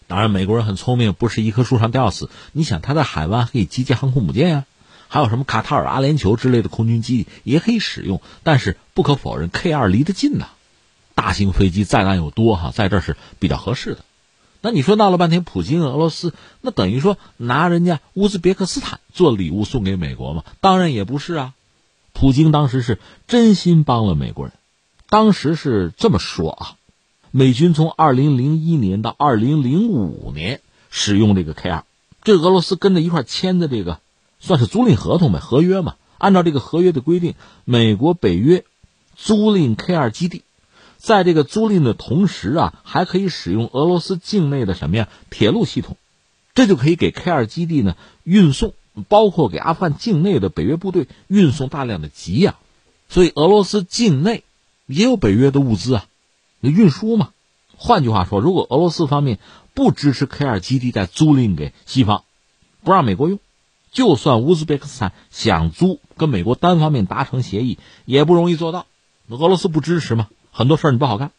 [0.06, 2.30] 当然，美国人很聪明，不是一棵树上吊死。
[2.52, 4.64] 你想，他在海湾可以集结航空母舰呀，
[5.08, 8.20] 还有什么卡塔尔、阿联酋之类的空军基地也可以使用。
[8.42, 10.48] 但是不可否认，K 二离得近呐。
[11.14, 14.04] 大型飞机载弹又多哈，在这是比较合适的。
[14.60, 20.44] 那你说闹了半天，普京俄罗斯那等于说拿人家乌兹别克斯坦做礼物送给美国吗？
[20.60, 21.54] 当然也不是啊。
[22.12, 24.54] 普京当时是真心帮了美国人，
[25.08, 26.76] 当时是这么说啊。
[27.34, 30.60] 美军从二零零一年到二零零五年
[30.90, 31.84] 使用这个 K 二，
[32.22, 34.00] 这俄罗斯跟着一块签的这个
[34.38, 35.94] 算是租赁合同呗，合约嘛。
[36.18, 38.64] 按照这个合约的规定，美国北约
[39.16, 40.42] 租赁 K 二基地。
[40.98, 45.96] 在这个租赁的同时啊，还可以使用俄罗斯境内的什么呀铁路系统，
[46.54, 48.74] 这就可以给 K 二基地呢运送，
[49.08, 52.56] 包括给阿富汗境内的北约部队运送大量的给养，
[53.08, 54.44] 所以俄罗斯境内
[54.86, 56.04] 也有北约的物资啊，
[56.70, 57.30] 运输嘛。
[57.76, 59.38] 换句话说，如果俄罗斯方面
[59.74, 62.24] 不支持 K 二基地再租赁给西方，
[62.84, 63.40] 不让美国用，
[63.90, 68.86] 就算乌兹别克斯坦想租，跟美国单方面达成协议也不容易做到。
[69.28, 70.28] 俄罗斯不支持嘛？
[70.52, 71.32] 很多事儿你不好干。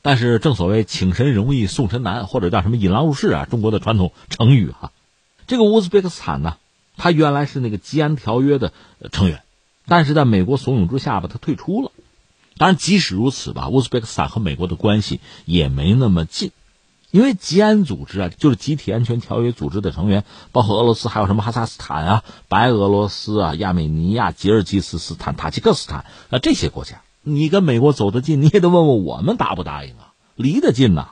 [0.00, 4.92] 但是正所谓请神容易送神难，或者叫什么引狼入室啊，中国的传统成语哈。
[5.48, 6.56] 这个乌兹别克斯坦呢，
[6.96, 8.72] 他原来是那个吉安条约的
[9.10, 9.42] 成员，
[9.86, 11.90] 但是在美国怂恿之下吧，他退出了。
[12.58, 16.50] 当然，即使如此吧，乌兹别克斯坦和美国的关系也没那么近，
[17.10, 27.00] 因为吉安组织啊，就是集体安全条约组织的成员，包括俄罗斯，还有什么哈萨斯坦啊、白俄罗斯啊、亚美尼亚、吉尔吉斯斯坦、塔吉克斯坦啊这些国家。
[27.22, 30.14] 你跟美国走得近，你也得问问我们答不答应啊？
[30.34, 31.08] 离得近呐，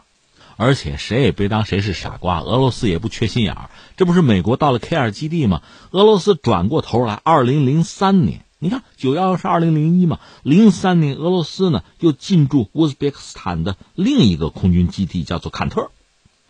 [0.56, 2.40] 而且谁也别当谁是傻瓜。
[2.40, 5.60] 俄罗斯也不缺心眼儿，这不是美国到了 K 二基地吗？
[5.90, 15.90] 俄罗斯转过头来，二零零三年，你看九幺幺是二零零一嘛，零三年俄罗斯呢又进驻乌兹别克斯坦的另一个空军基地，叫做坎特。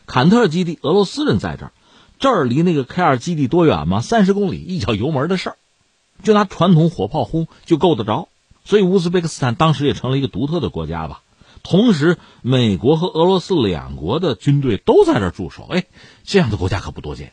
[0.07, 1.73] 坎特基地，俄罗斯人在这儿，
[2.21, 4.01] 这儿离那个 K 二基地多远吗？
[4.01, 5.57] 三十公里，一脚油门的事儿，
[6.23, 8.29] 就拿传统火炮轰就够得着。
[8.65, 11.23] 所以乌兹别克斯坦当时也成了一个独特的国家吧。
[11.65, 15.65] 同时，美国和俄罗斯两国的军队都在这驻守。
[15.65, 15.87] 哎，
[16.23, 17.33] 这样的国家可不多见。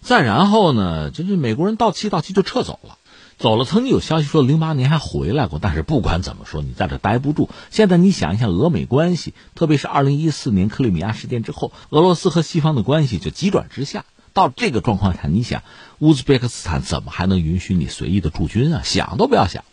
[0.00, 2.97] 再然后呢，就是美国人到期到期就撤走了，
[3.38, 3.64] 走了。
[3.64, 7.48] 曾经有消息说零八年还回来过，但是不管怎么说，你在这待不住。
[7.70, 14.04] 现在你想一想，俄美关系，特别是二零一四年克里米亚事件之后，俄罗斯和西方的关系就急转直下。
[14.34, 15.62] 到这个状况下，你想
[15.98, 18.82] 乌兹别克斯坦怎么还能允许你随意的驻军啊？
[18.84, 19.64] 想都不要想。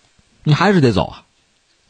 [0.44, 1.24] 你还是得走啊！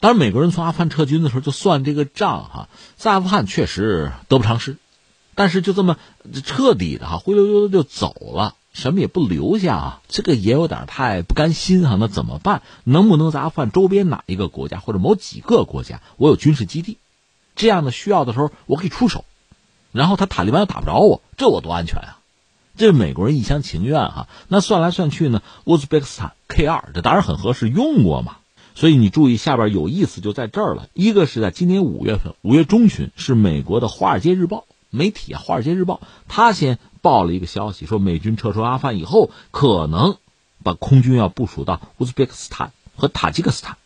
[0.00, 4.76] 当然，美国人从阿富汗撤军的时候就算这个账哈，在阿富汗确实得不偿失，
[5.34, 5.96] 但是就这么
[6.44, 11.96] 彻底的哈灰溜溜的就走了，什么也不留下啊，这个也有点太不甘心哈。
[11.98, 12.60] 那怎么办？
[12.84, 16.98] 能不能咱换周边哪一个国家或者某几个国家，我有军事基地，
[17.54, 19.24] 这样的需要的时候我可以出手，
[19.92, 22.18] 然后他塔利班又打不着我，这我多安全啊！
[22.76, 24.28] 这美国人一厢情愿哈。
[24.48, 28.36] 那算来算去呢，乌兹别克斯坦 K 二这当然很合适，用过嘛。
[28.74, 30.90] 所以你注意下边有意思就在这儿了。
[30.92, 34.58] 一个是在今年五月份，五月中旬，是美国的《华尔街日报》
[34.90, 40.16] 媒体啊，《华尔街日报》他先报了一个消息，说美军撤出阿富汗以后，可能
[40.62, 43.76] 把空军要部署到乌兹别克斯坦和塔吉克斯坦，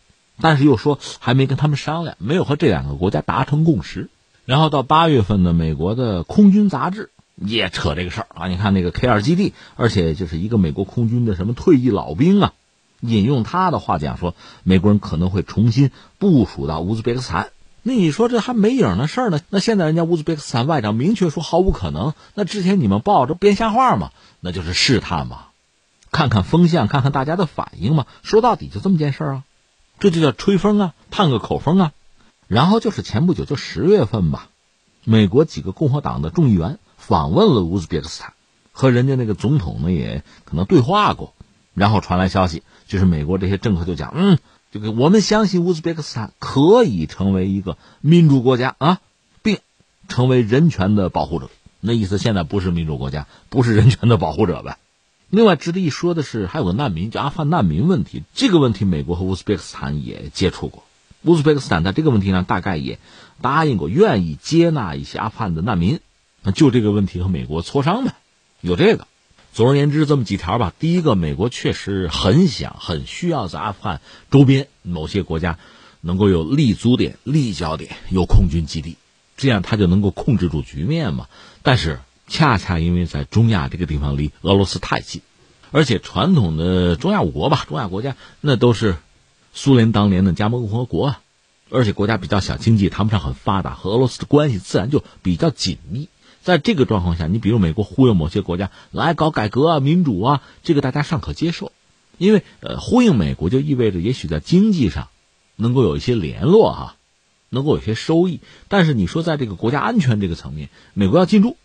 [0.40, 4.08] 但是又说还没跟他们商量，没有和这两个国家达成共识。
[4.44, 12.52] 然后到八月份呢，美国的空军杂志也扯这个事儿啊，你看那个 K 二基地，而且就是一个美国空军的什么退役老兵啊。
[13.00, 17.50] 引用他的话讲说，美国人可能会重新部署到乌兹别克斯坦。
[17.82, 19.40] 那你说这还没影的事儿呢？
[19.48, 22.12] 那现在人家乌兹别克斯坦外长明确说毫无可能。
[22.34, 24.10] 那之前你们报着编瞎话嘛？
[24.40, 25.46] 那就是试探嘛，
[26.10, 28.06] 看看风向，看看大家的反应嘛。
[28.22, 29.44] 说到底就这么件事儿啊，
[29.98, 31.92] 这就叫吹风啊，探个口风啊。
[32.48, 34.48] 然后就是前不久，就十月份吧，
[35.04, 38.34] 美国几个共和党的众议员访问了乌兹别克斯坦，
[38.72, 41.32] 和人家那个总统呢也可能对话过，
[41.74, 42.62] 然后传来消息。
[42.86, 44.38] 就是美国这些政客就讲，嗯，
[44.72, 49.00] 这个我们相信乌兹别克斯坦可以成为一个民主国家啊，
[49.42, 49.58] 并
[50.06, 51.50] 成为人权的保护者。
[51.80, 54.78] 那意思现在不是民主国家，不是人权的保护者呗。
[55.28, 58.22] 另外值得一说的是，还有个难民，叫阿富汗难民问题。
[58.34, 60.84] 这个问题，美国和乌兹别克斯坦也接触过。
[61.22, 62.98] 乌兹别克斯坦在这个问题上大概也
[63.40, 66.00] 答应过，愿意接纳一些阿富汗的难民。
[66.42, 68.14] 那就这个问题和美国磋商呗，
[68.60, 69.08] 有这个。
[69.52, 70.72] 总而言之，这么几条吧。
[70.78, 75.58] 第一个，美国确实很想、很需要在阿富汗周边某些国家
[76.00, 78.96] 能够有立足点、立脚点，有空军基地，
[79.36, 81.26] 这样他就能够控制住局面嘛。
[81.62, 81.98] 但是，
[82.28, 85.20] 恰恰因为在中亚这个地方离俄罗斯太近，
[85.72, 88.96] 而且传统的中亚五国吧，中亚国家那都是
[89.52, 91.20] 苏联当年的加盟共和国啊，
[91.70, 96.08] 而且国家比较小，经济谈不上很发达，和俄罗斯的关系自然就比较紧密。
[96.50, 101.70] 在这个状况下，你比如美国忽悠某些国家来搞改革啊、民主啊，这个大家尚可接受，
[102.18, 105.08] 因为呃，呼应美国就意味着也许在经济上
[105.54, 106.96] 能够有一些联络哈，
[107.48, 108.40] 能够有些收益。
[108.68, 111.56] 但是你说在这个国家安全这个层面，美国要进驻，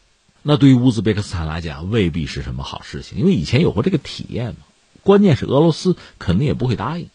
[0.43, 4.57] 那对于乌兹别克斯坦来讲未必是什么好事情，因为以前有过这个体验嘛。
[5.01, 7.09] 关键是俄罗斯肯定也不会答应。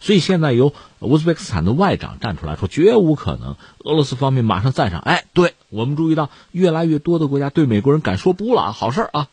[0.00, 3.56] 所以现在由乌兹别克斯坦的外长站出来说，绝无可能。
[3.78, 9.28] 俄罗斯方面马上赞赏，哎，对我们注意到越来越多的国家对美国人敢说不了，好事啊。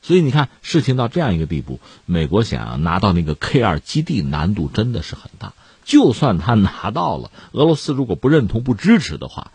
[0.00, 5.52] 所以你看，事情到这样一个地步，美国想拿到那个 K 二基地难度真的是很大。
[5.84, 9.50] 就算他拿到了，俄罗斯如果不认同、不支持的话，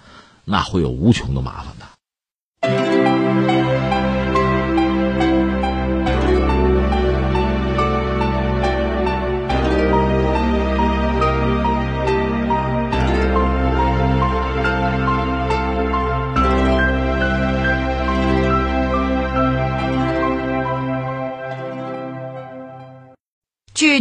[0.46, 3.33] 那会有无穷的麻烦的。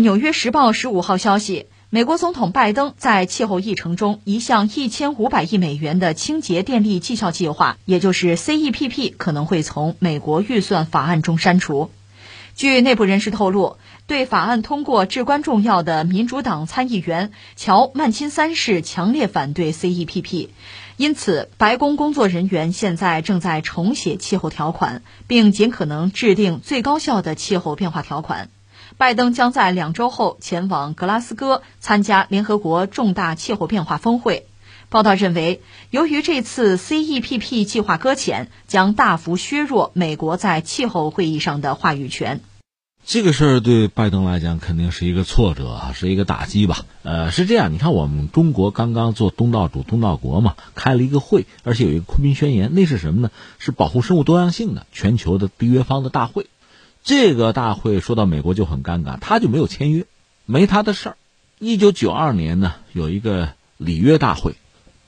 [0.03, 11.93] 纽约时报》十五号消息，美国总统拜登在气候议程中，一项一千五百亿美元的清洁电力绩效计划，也就是 CEPP，可能会从美国预算法案中删除。
[12.57, 13.77] 据内部人士透露，
[14.09, 20.49] 对法案通过至关重要的民主党参议员乔·曼钦三世强烈反对 CEPP，
[20.97, 28.51] 因此白宫工作人员现在正在重写气候条款，并尽可能制定最高效的气候变化条款。
[28.99, 34.47] 拜登将在两周后前往格拉斯哥参加联合国重大气候变化峰会。
[34.88, 42.40] 报道认为，由于这次 CEPP 计划搁浅，将大幅削弱美国在气候会议上的话语权。
[43.05, 46.84] 这个事儿对拜登来讲肯定是一个挫折啊，是一个打击吧。
[47.03, 53.30] 呃，是这样，你看我们中国刚刚做东道主、东道国嘛，开了一个会，而且有一个昆明宣言，那是什么呢？
[53.59, 56.47] 是保护生物多样性的全球的缔约方的大会。
[57.05, 60.07] 这个大会说到美国就很尴尬，他就没有签约，
[60.47, 61.17] 没他的事儿。
[61.59, 64.55] 一九九二年呢，有一个里约大会，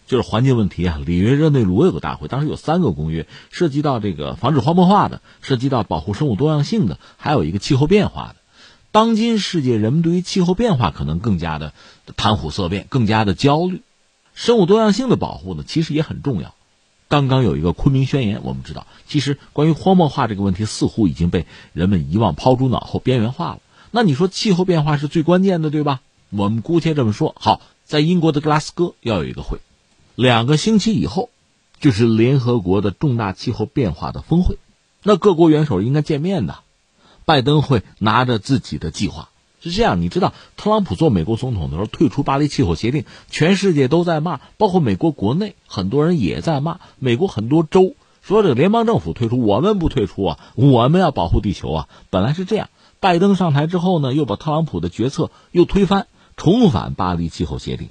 [0.08, 1.00] 就是环境问题啊。
[1.04, 8.36] 里约热内卢有个大会，当时有三个公约，涉及到这个防止荒漠化的，涉及到保护生物多样性的，还有一个气候变化的。
[8.90, 11.72] 当今世界，人们对于气候变化可能更加的
[12.16, 13.82] 谈虎色变，更加的焦虑。
[14.34, 16.54] 生物多样性的保护呢，其实也很重要。
[17.14, 23.60] 刚刚有一个昆明宣言，我们知道，其实关于荒漠化这个问题，似乎已经被人们遗忘、抛诸脑后、边缘化了。
[23.92, 26.00] 那你说气候变化是最关键的，对吧？
[26.30, 27.36] 我们姑且这么说。
[27.38, 29.58] 好，在英国的格拉斯哥要有一个会，
[30.16, 31.30] 两个星期以后
[31.78, 34.58] 就是联合国的重大气候变化的峰会，
[35.04, 36.58] 那各国元首应该见面的，
[37.24, 39.28] 拜登会拿着自己的计划。
[39.70, 46.80] 是这样，你知道特朗普做美国总统的时候退出巴黎气候协定，全世界都在骂，包括美国国内很多人也在骂。
[46.98, 51.88] 美国很多州说这个联邦政府退出，我们不退出啊，我们要保护地球啊。
[52.10, 52.68] 本来是这样，
[53.00, 57.88] 拜登上台之后呢，又把特朗普的决策又推翻，重返巴黎气候协定。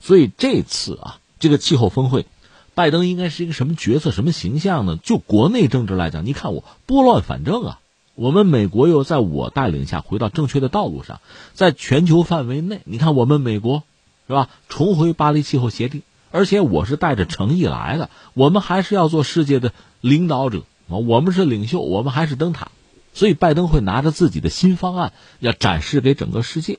[0.00, 2.26] 所以这次啊，这个气候峰会，
[2.74, 4.98] 拜登应该是一个什么角色、什么形象呢？
[5.00, 7.78] 就国内政治来讲，你看我拨乱反正啊。
[8.14, 11.20] 我们美国又在我带领下回到正确的道路上，
[11.54, 13.84] 在全球范围内，你看我们美国，
[14.26, 14.50] 是吧？
[14.68, 18.10] 重回巴黎气候协定，而且我是带着诚意来的。
[18.34, 22.70] 我们还是要做世界的领导者啊，我们是领袖，我们还是灯塔。
[23.14, 26.78] 所以拜登会拿着自己的新方案要展示给整个世界。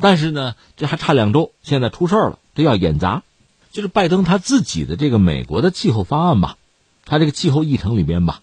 [0.00, 3.24] 但是呢，这还差两周，现在出事了，这要演砸，
[3.72, 6.56] 就是拜登他自己的这个美国的气候方案吧，
[7.04, 8.42] 他这个气候议程里边吧。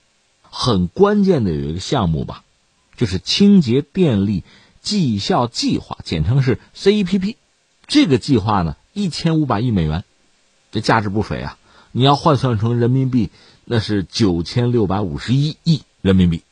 [0.58, 2.46] 很关键的有一个项目吧，
[2.96, 4.46] 就是清洁电力
[4.82, 7.36] 绩效计划，简称是 CEPP。
[7.88, 10.06] 这个计划呢，一千五百亿美元，
[10.72, 11.58] 这价值不菲啊！
[11.92, 13.32] 你要换算成人民币，
[13.66, 16.44] 那是九千六百五十一亿人民币，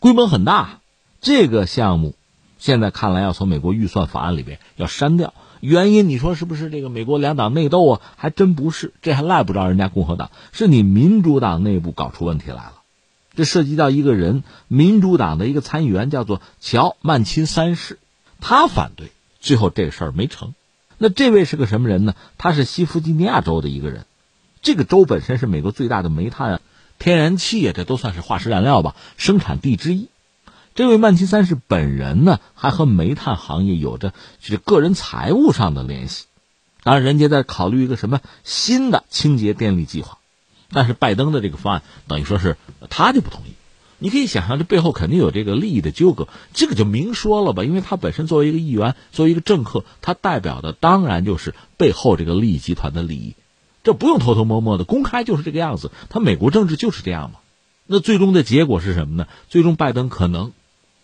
[0.00, 0.80] 规模很大。
[1.20, 2.16] 这个项目
[2.58, 8.00] 现在看来要从美国预算法案里边要删掉，原因你说是不是这个美国两党内斗啊？
[8.16, 12.81] 还真不是，这还赖不着人家共和党，是你民主党内部搞出问题来了。
[13.34, 17.98] 这涉及到一个人，民主党的一个参议员叫做乔·曼钦三世，
[18.40, 20.54] 他反对，最后这个事儿没成。
[20.98, 22.14] 那这位是个什么人呢？
[22.38, 24.06] 他是西弗吉尼亚州的一个人，
[24.60, 26.60] 这个州本身是美国最大的煤炭、
[26.98, 30.08] 天然气啊，这都算是化石燃料吧，生产地之一。
[30.74, 36.26] 这位曼钦三世本人呢，还和煤炭行业有着就是个人财务上的联系。
[36.82, 40.18] 当然，人家在考虑一个什么新的清洁电力计划。
[40.72, 42.56] 但是拜登的这个方案等于说是
[42.90, 43.52] 他就不同意，
[43.98, 53.34] 你可以想象这背后肯定有这个利益的纠葛，这个就明说了吧，因为他本身作为一个议员，作为一个政客，他代表的当然就是背后这个利益集团的利益，
[53.84, 57.38] 这不用偷偷摸摸的，公开就是这个样子，他美国政治就是这样嘛。
[57.86, 59.28] 那最终的结果是什么呢？
[59.48, 60.52] 最终拜登可能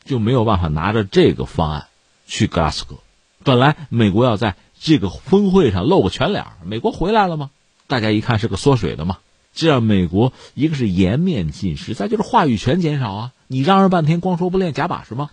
[0.04, 1.86] 就没有办法拿着这个方案
[2.26, 2.96] 去格拉斯哥，
[3.44, 7.50] 本来美国要在这个峰会上露个全脸，美国回来了吗？
[7.86, 9.18] 大家一看是个缩水的嘛。
[9.59, 13.32] 这样，美国一个是颜面尽失，再就是话语权减少啊！
[13.48, 15.30] 你嚷嚷半天，光说不练，假把式吗？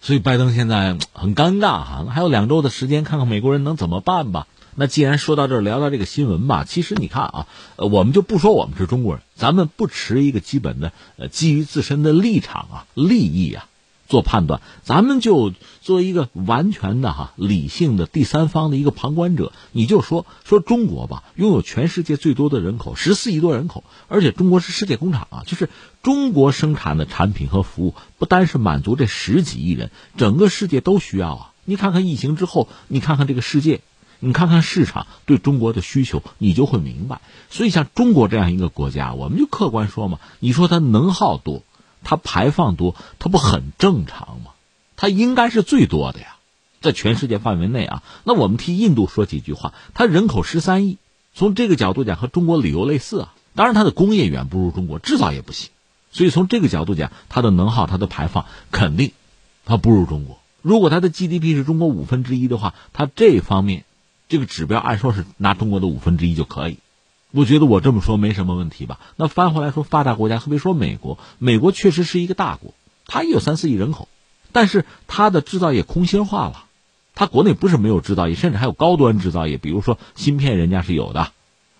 [0.00, 2.06] 所以拜登现在很尴尬哈。
[2.08, 4.46] 还有两周的时间，看看美国人能怎么办吧。
[4.76, 6.62] 那既然说到这儿，聊聊这个新闻吧。
[6.62, 13.66] 其实你看啊，我们就不说我们是中国人，咱们不持一个基本的呃基于自身的立场啊、利益啊。
[14.14, 25.68] 做判断，咱们就作为一个完全的哈理性的第三方的一个旁观者，你就说说中国吧，拥有全世界最多的人口，十四亿多人口，而且中国是世界工厂啊，就是
[26.00, 31.52] 中国生产的产品和服务，不单是满足这十几亿人，整个世界都需要啊。
[31.64, 33.80] 你看看疫情之后，你看看这个世界，
[34.20, 37.20] 你看看市场对中国的需求，你就会明白。
[37.50, 41.64] 所以像中国这样一个国家，我们就客观说嘛，你说它能耗多。
[42.04, 44.52] 它排放多，它不很正常吗？
[44.96, 46.36] 它应该是最多的呀。
[46.80, 49.72] 在全世界范围内啊，那我们替印度说几句话。
[49.94, 50.98] 它人口十三亿，
[51.34, 53.34] 从这个角度讲和中国旅游类似啊。
[53.54, 55.70] 当然，它的工业远不如中国，制造也不行。
[56.12, 59.12] 所以从这个角度讲，它的能耗、它的排放肯定
[59.64, 60.38] 它不如中国。
[60.60, 63.84] 如果它的 GDP 是中国五分之一的话，它这方面
[64.28, 66.78] 这个指标按说是拿中国的五分之一就可以。
[67.34, 69.00] 我觉得我这么说没什么问题吧？
[69.16, 72.74] 那翻回来说，发达国家，特别说美国，美国确实是一个大国，
[73.08, 74.06] 它也有三四亿人口，
[74.52, 76.66] 但是它的制造业空心化了。
[77.16, 81.32] 它国内不是没有制造业，甚至还有高端制造业，比如说芯片，人家是有的；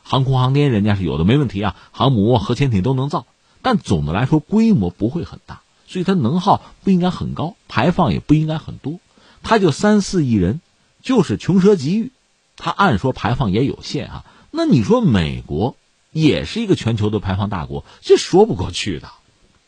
[0.03, 1.77] 航空航天，人家是有的，没问题啊。
[1.93, 3.25] 航母、核潜艇都能造，
[3.63, 8.99] 但总的来说规模不会很大，所以它能耗不应该很高，排放也不应该很多。
[9.45, 10.61] 它就三四亿人，
[11.01, 12.11] 就是穷奢极欲，
[12.57, 14.25] 它按说排放也有限啊。
[14.57, 15.75] 那你说美国
[16.13, 19.09] 也是一个全球的排放大国，这说不过去的。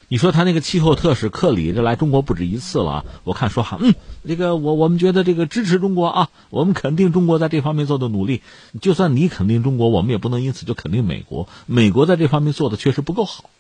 [0.07, 3.97] 你说他那个气候特使克里这来中国不止一次了，我看说哈，嗯，
[4.29, 8.43] 这个我我们觉得这个支持中国啊，我们肯定中国在这方面做的努力。
[8.81, 11.49] 就算你肯定中国，我们也不能因此就肯定美国。
[11.67, 13.51] 美国在这方面做的确实不够好。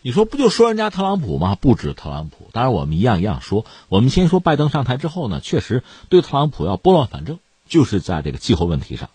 [0.00, 1.56] 你说不就说人家特朗普吗？
[1.60, 3.66] 不止特朗普，当然我们一样一样说。
[3.90, 9.10] 我们先说拜登上台之后呢，确实对特朗普要拨乱反正，就是在这个气候问题上。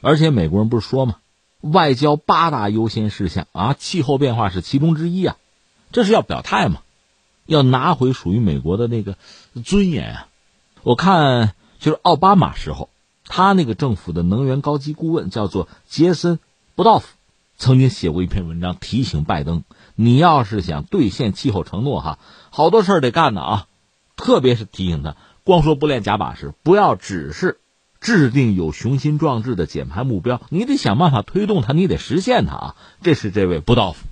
[0.00, 1.16] 而且美国人不是说吗？
[1.60, 5.36] 外交八大优先事项啊，气候变化是其中之一啊。
[5.90, 6.80] 这是要表态嘛？
[7.46, 9.16] 要拿回属于美国的那个
[9.64, 10.28] 尊严啊！
[10.82, 12.90] 我看就是奥巴马时候，
[13.24, 16.36] 他那个政府的能源高级顾问叫做杰森·
[16.74, 17.08] 布道夫，
[17.56, 22.18] 曾经写过一篇文章提醒拜登：你要是想兑现气候承诺，哈，
[22.50, 23.66] 好多事儿得干呢啊！
[24.14, 27.58] 特别是提醒他，光说不练假把式，不要只是
[28.00, 32.76] 制定有雄心壮志的减排目标，你得想办法推动它，你得实现它啊！
[33.02, 34.06] 这是这位布道夫。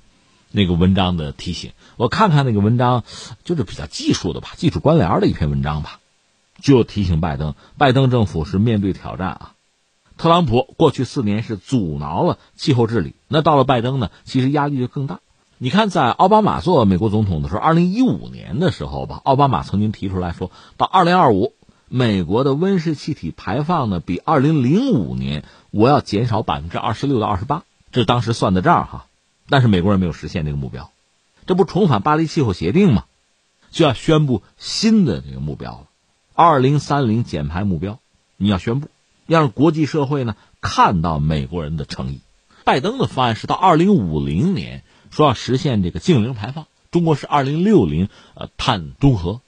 [0.50, 3.04] 那个文章的提醒，我看看那个文章，
[3.44, 6.00] 就是比较技术的吧，技术官僚的一篇文章吧，
[6.60, 9.52] 就提醒拜登，拜登政府是面对挑战啊。
[10.16, 15.20] 特朗普过去四年是阻挠了气候治理，那到了拜登呢，其实压力就更大。
[15.58, 21.54] 你看，在奥巴马做美国总统的时候，二零一五年的时候吧，奥巴马曾经提出来说，到二零二五，
[21.88, 27.62] 美国的温室气体排放呢，比二零零五年我要减少百分之二十六到二十八，
[27.92, 29.06] 这当时算的账哈。
[29.48, 30.90] 但是美国人没有实现这个目标，
[31.46, 33.04] 这不重返巴黎气候协定吗？
[33.70, 35.86] 就要宣布新的这个目标了，
[36.34, 38.00] 二零三零减排目标，
[38.36, 38.88] 你要宣布，
[39.26, 42.20] 要让国际社会呢看到美国人的诚意。
[42.64, 49.40] 拜登的方案是到二零五零年说要实现这个净零排放，中国是二零六零呃碳中和，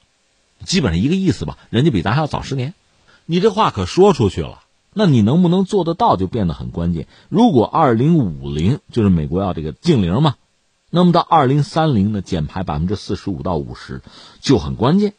[0.64, 2.74] 基本上一个意思吧，人家比咱还要早十年。
[3.26, 4.60] 你这话可说出去了。
[4.94, 7.06] 那你能不能做得到就变得很关键。
[7.28, 10.34] 如果二零五零就是美国要这个净零嘛，
[10.90, 14.00] 那么到二零三零呢，减排百分之四十五到五十
[14.40, 15.12] 就很关键，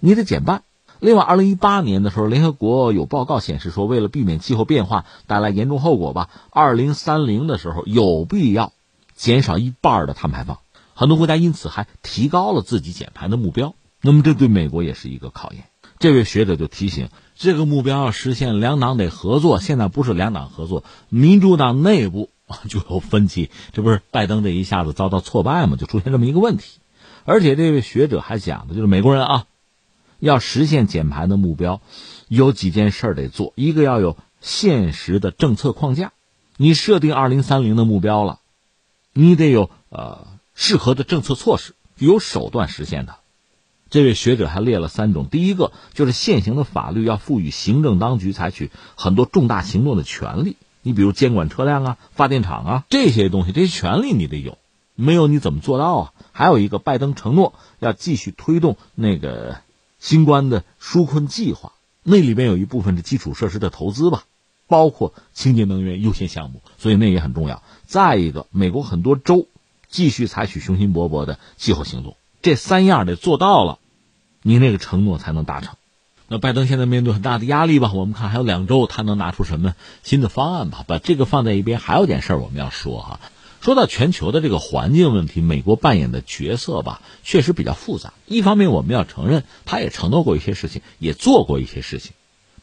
[0.00, 0.64] 你得减半。
[0.98, 8.72] 另外，二零一八年的时候，联合国有报告显示说，为了避免气候变化带来严重后果吧，二零三零的时候有必要
[9.14, 10.58] 减少一半的碳排放。
[10.94, 13.74] 很多国家因此还提高了自己减排的目标。
[14.02, 15.64] 那么这对美国也是一个考验。
[15.98, 17.08] 这位学者就提醒。
[17.34, 19.60] 这个目标要实现，两党得合作。
[19.60, 22.28] 现在不是两党合作，民主党内部
[22.68, 23.50] 就有分歧。
[23.72, 25.76] 这不是拜登这一下子遭到挫败吗？
[25.76, 26.80] 就出现这么一个问题。
[27.24, 29.46] 而且这位学者还讲的，就是美国人啊，
[30.18, 31.80] 要实现减排的目标，
[32.28, 33.52] 有几件事得做。
[33.54, 36.12] 一个要有现实的政策框架，
[36.56, 38.40] 你设定二零三零的目标了，
[39.12, 43.18] 你得有呃适合的政策措施，有手段实现它。
[43.92, 54.56] 这位学者还列了三种，第一个就是现行的法律要赋予行政当局采取很多重大行动的权利，你比如监管车辆啊、发电厂啊这些东西，这些权利你得有，
[54.94, 56.12] 没有你怎么做到啊？
[56.32, 59.58] 还有一个，拜登承诺要继续推动那个
[59.98, 61.72] 新冠的纾困计划，
[62.02, 64.24] 那里边有一部分是基础设施的投资吧，
[64.68, 67.62] 包括清洁能源优先项目，所以那也很重要。
[67.84, 69.48] 再一个，美国很多州
[69.90, 73.80] 继续采取雄心勃勃的气候行动，这三样得做到了。
[74.42, 75.74] 你那个承诺才能达成。
[76.28, 77.92] 那拜登现在面对很大的压力吧？
[77.92, 80.84] 我们看还有两周，他能拿出什么新的方案吧？
[80.86, 83.20] 把这个放在一边，还有点事我们要说哈。
[83.60, 88.12] 说到全球的这个环境问题，美国扮演的角色吧，确实比较复杂。
[88.26, 92.12] 一方面我们要承认，他也承诺过一些事情，也做过一些事情，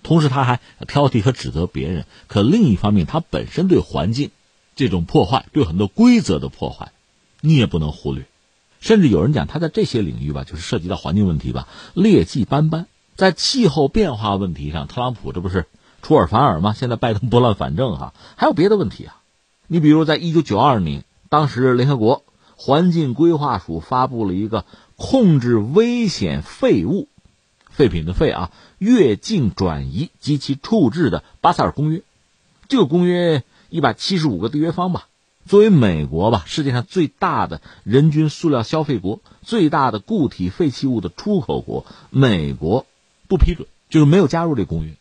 [0.04, 2.06] 同时他还挑剔和指责别人。
[2.28, 4.32] 可另一方面，他本身对环境
[4.76, 6.92] 这种破坏，对很多规则的破坏，
[7.40, 8.26] 你也不能忽略。
[8.80, 12.88] 甚至有人讲，他在这些领域吧，就是涉及到环境问题吧，劣迹斑斑。
[13.16, 15.66] 在气候变化问题上，特朗普这不是
[16.02, 16.74] 出尔反尔吗？
[16.74, 19.18] 现在拜登拨乱反正哈，还有别的问题啊。
[19.68, 22.24] 你比如，在一九九二年，当时联合国
[22.56, 24.64] 环境规划署发布了一个
[24.96, 27.10] 控制危险废物
[27.70, 32.02] 废品的废啊，越境转移及其处置的巴塞尔公约。
[32.70, 35.09] 这个公约一百七十五个缔约方吧，
[35.50, 42.86] 作为美国吧，世界上最大的人均塑料消费国，最大的固体废弃物的出口国，美国
[43.28, 44.94] 不批准，就是没有加入这公约，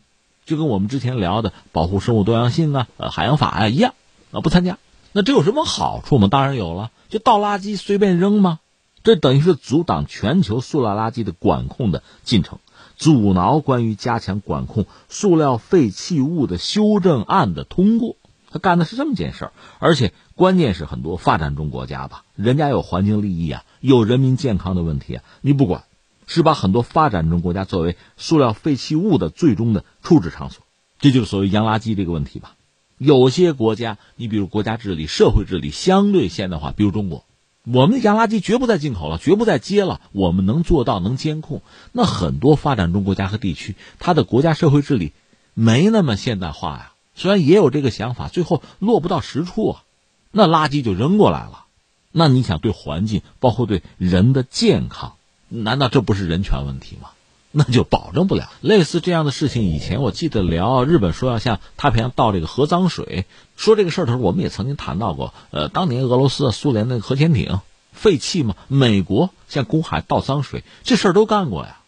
[0.47, 3.93] 就跟我们之前聊的保护生物多样性啊、呃海洋法呀一样
[4.33, 4.79] 啊，不参加。
[5.13, 6.29] 那这有什么好处吗？
[6.31, 8.59] 当然有了，就倒垃圾随便扔吗？
[9.03, 12.59] 这等于是阻挡全球塑料垃圾的管控的进程。
[12.97, 18.17] 阻挠关于加强管控塑料废弃物的修正案的通过，
[18.51, 25.85] 他干的是这么件事儿，而且关键是很多发展中国家吧，人家有环境利益啊，有人民健康的问题啊，你不管，
[26.27, 30.65] 是把很多发展中国家作为塑料废弃物的最终的处置场所，
[30.99, 32.55] 这就是所谓洋垃圾这个问题吧。
[32.97, 37.25] 有些国家，你比如国家治理、社会治理相对现代化，比如中国。
[37.71, 40.01] 我们的洋垃圾绝不再进口了，绝不再接了。
[40.13, 41.61] 我们能做到，能监控。
[41.93, 45.13] 那很多发展中国家和地区，它的国家社会治理
[45.53, 46.93] 没那么现代化呀。
[47.19, 49.83] 虽然也有这个想法，最后落不到实处啊。
[50.31, 51.67] 那垃圾就扔过来了。
[52.13, 55.13] 那你想对环境，包括对人的健康，
[55.49, 57.11] 难道这不是人权问题吗？
[57.51, 58.51] 那就保证不了。
[58.61, 63.25] 类似这样的事情，以前我记得聊日本说要向太平洋倒这个核脏水，
[63.57, 65.33] 说这个事儿的时候，我们也曾经谈到过。
[65.51, 67.61] 呃，当年俄罗斯、苏联那个核潜艇
[67.93, 71.79] 废弃嘛，美国向公海倒脏水，这事儿都干过呀。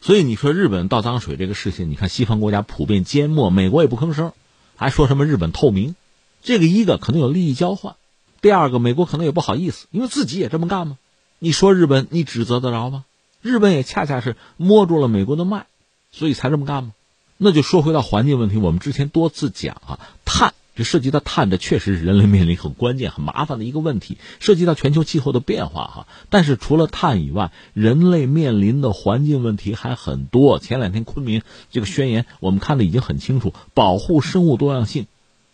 [0.00, 4.32] 所以你说日本倒脏水这个事情，你看西方国家普遍缄默，美国也不吭声，
[4.76, 5.94] 还说什么日本透明，
[6.42, 7.96] 这个一个可能有利益交换，
[8.40, 10.98] 第二个美国可能也不好意思，因为自己也这么干嘛。
[11.38, 13.04] 你说日本，你指责得着吗？
[13.40, 15.66] 日本也恰恰是摸住了美国的脉，
[16.12, 16.92] 所以才这么干吗？
[17.36, 26.06] 那就说回到环境问题，我们之前多次讲啊，碳就涉及到碳，这确实是人类面临很关键、很麻烦的一个问题，涉及到全球气候的变化哈。
[26.30, 30.58] 但是除了碳以外，人类面临的环境问题还很多。
[30.58, 35.06] 前两天昆明这个宣言，我们看的已经很清楚，保护生物多样性，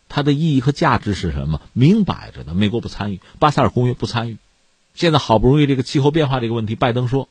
[0.08, 1.60] 它的意义和价值是什么？
[1.72, 4.36] 明摆着的，美国不参与，巴塞尔公约不参与。
[4.94, 7.28] 现在好不容易这个气候变化这个问题，拜登说。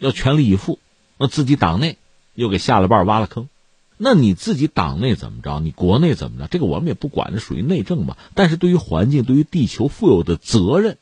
[0.00, 0.80] 要全力以赴，
[1.18, 1.98] 那自己党内
[2.34, 3.48] 又给下了绊挖了坑，
[3.96, 5.60] 那你自己党内怎么着？
[5.60, 6.48] 你国内怎么着？
[6.48, 8.16] 这个我们也不管，这属于内政嘛。
[8.34, 10.98] 但是对于环境，对于地球负有的责任，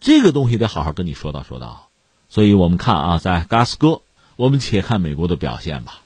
[0.00, 1.88] 这个东西得好好跟你说道说道。
[2.28, 4.02] 所以我们看啊，在嘎斯哥，
[4.36, 6.02] 我们且看美国的表现吧。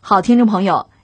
[0.00, 0.88] 好，听众朋友，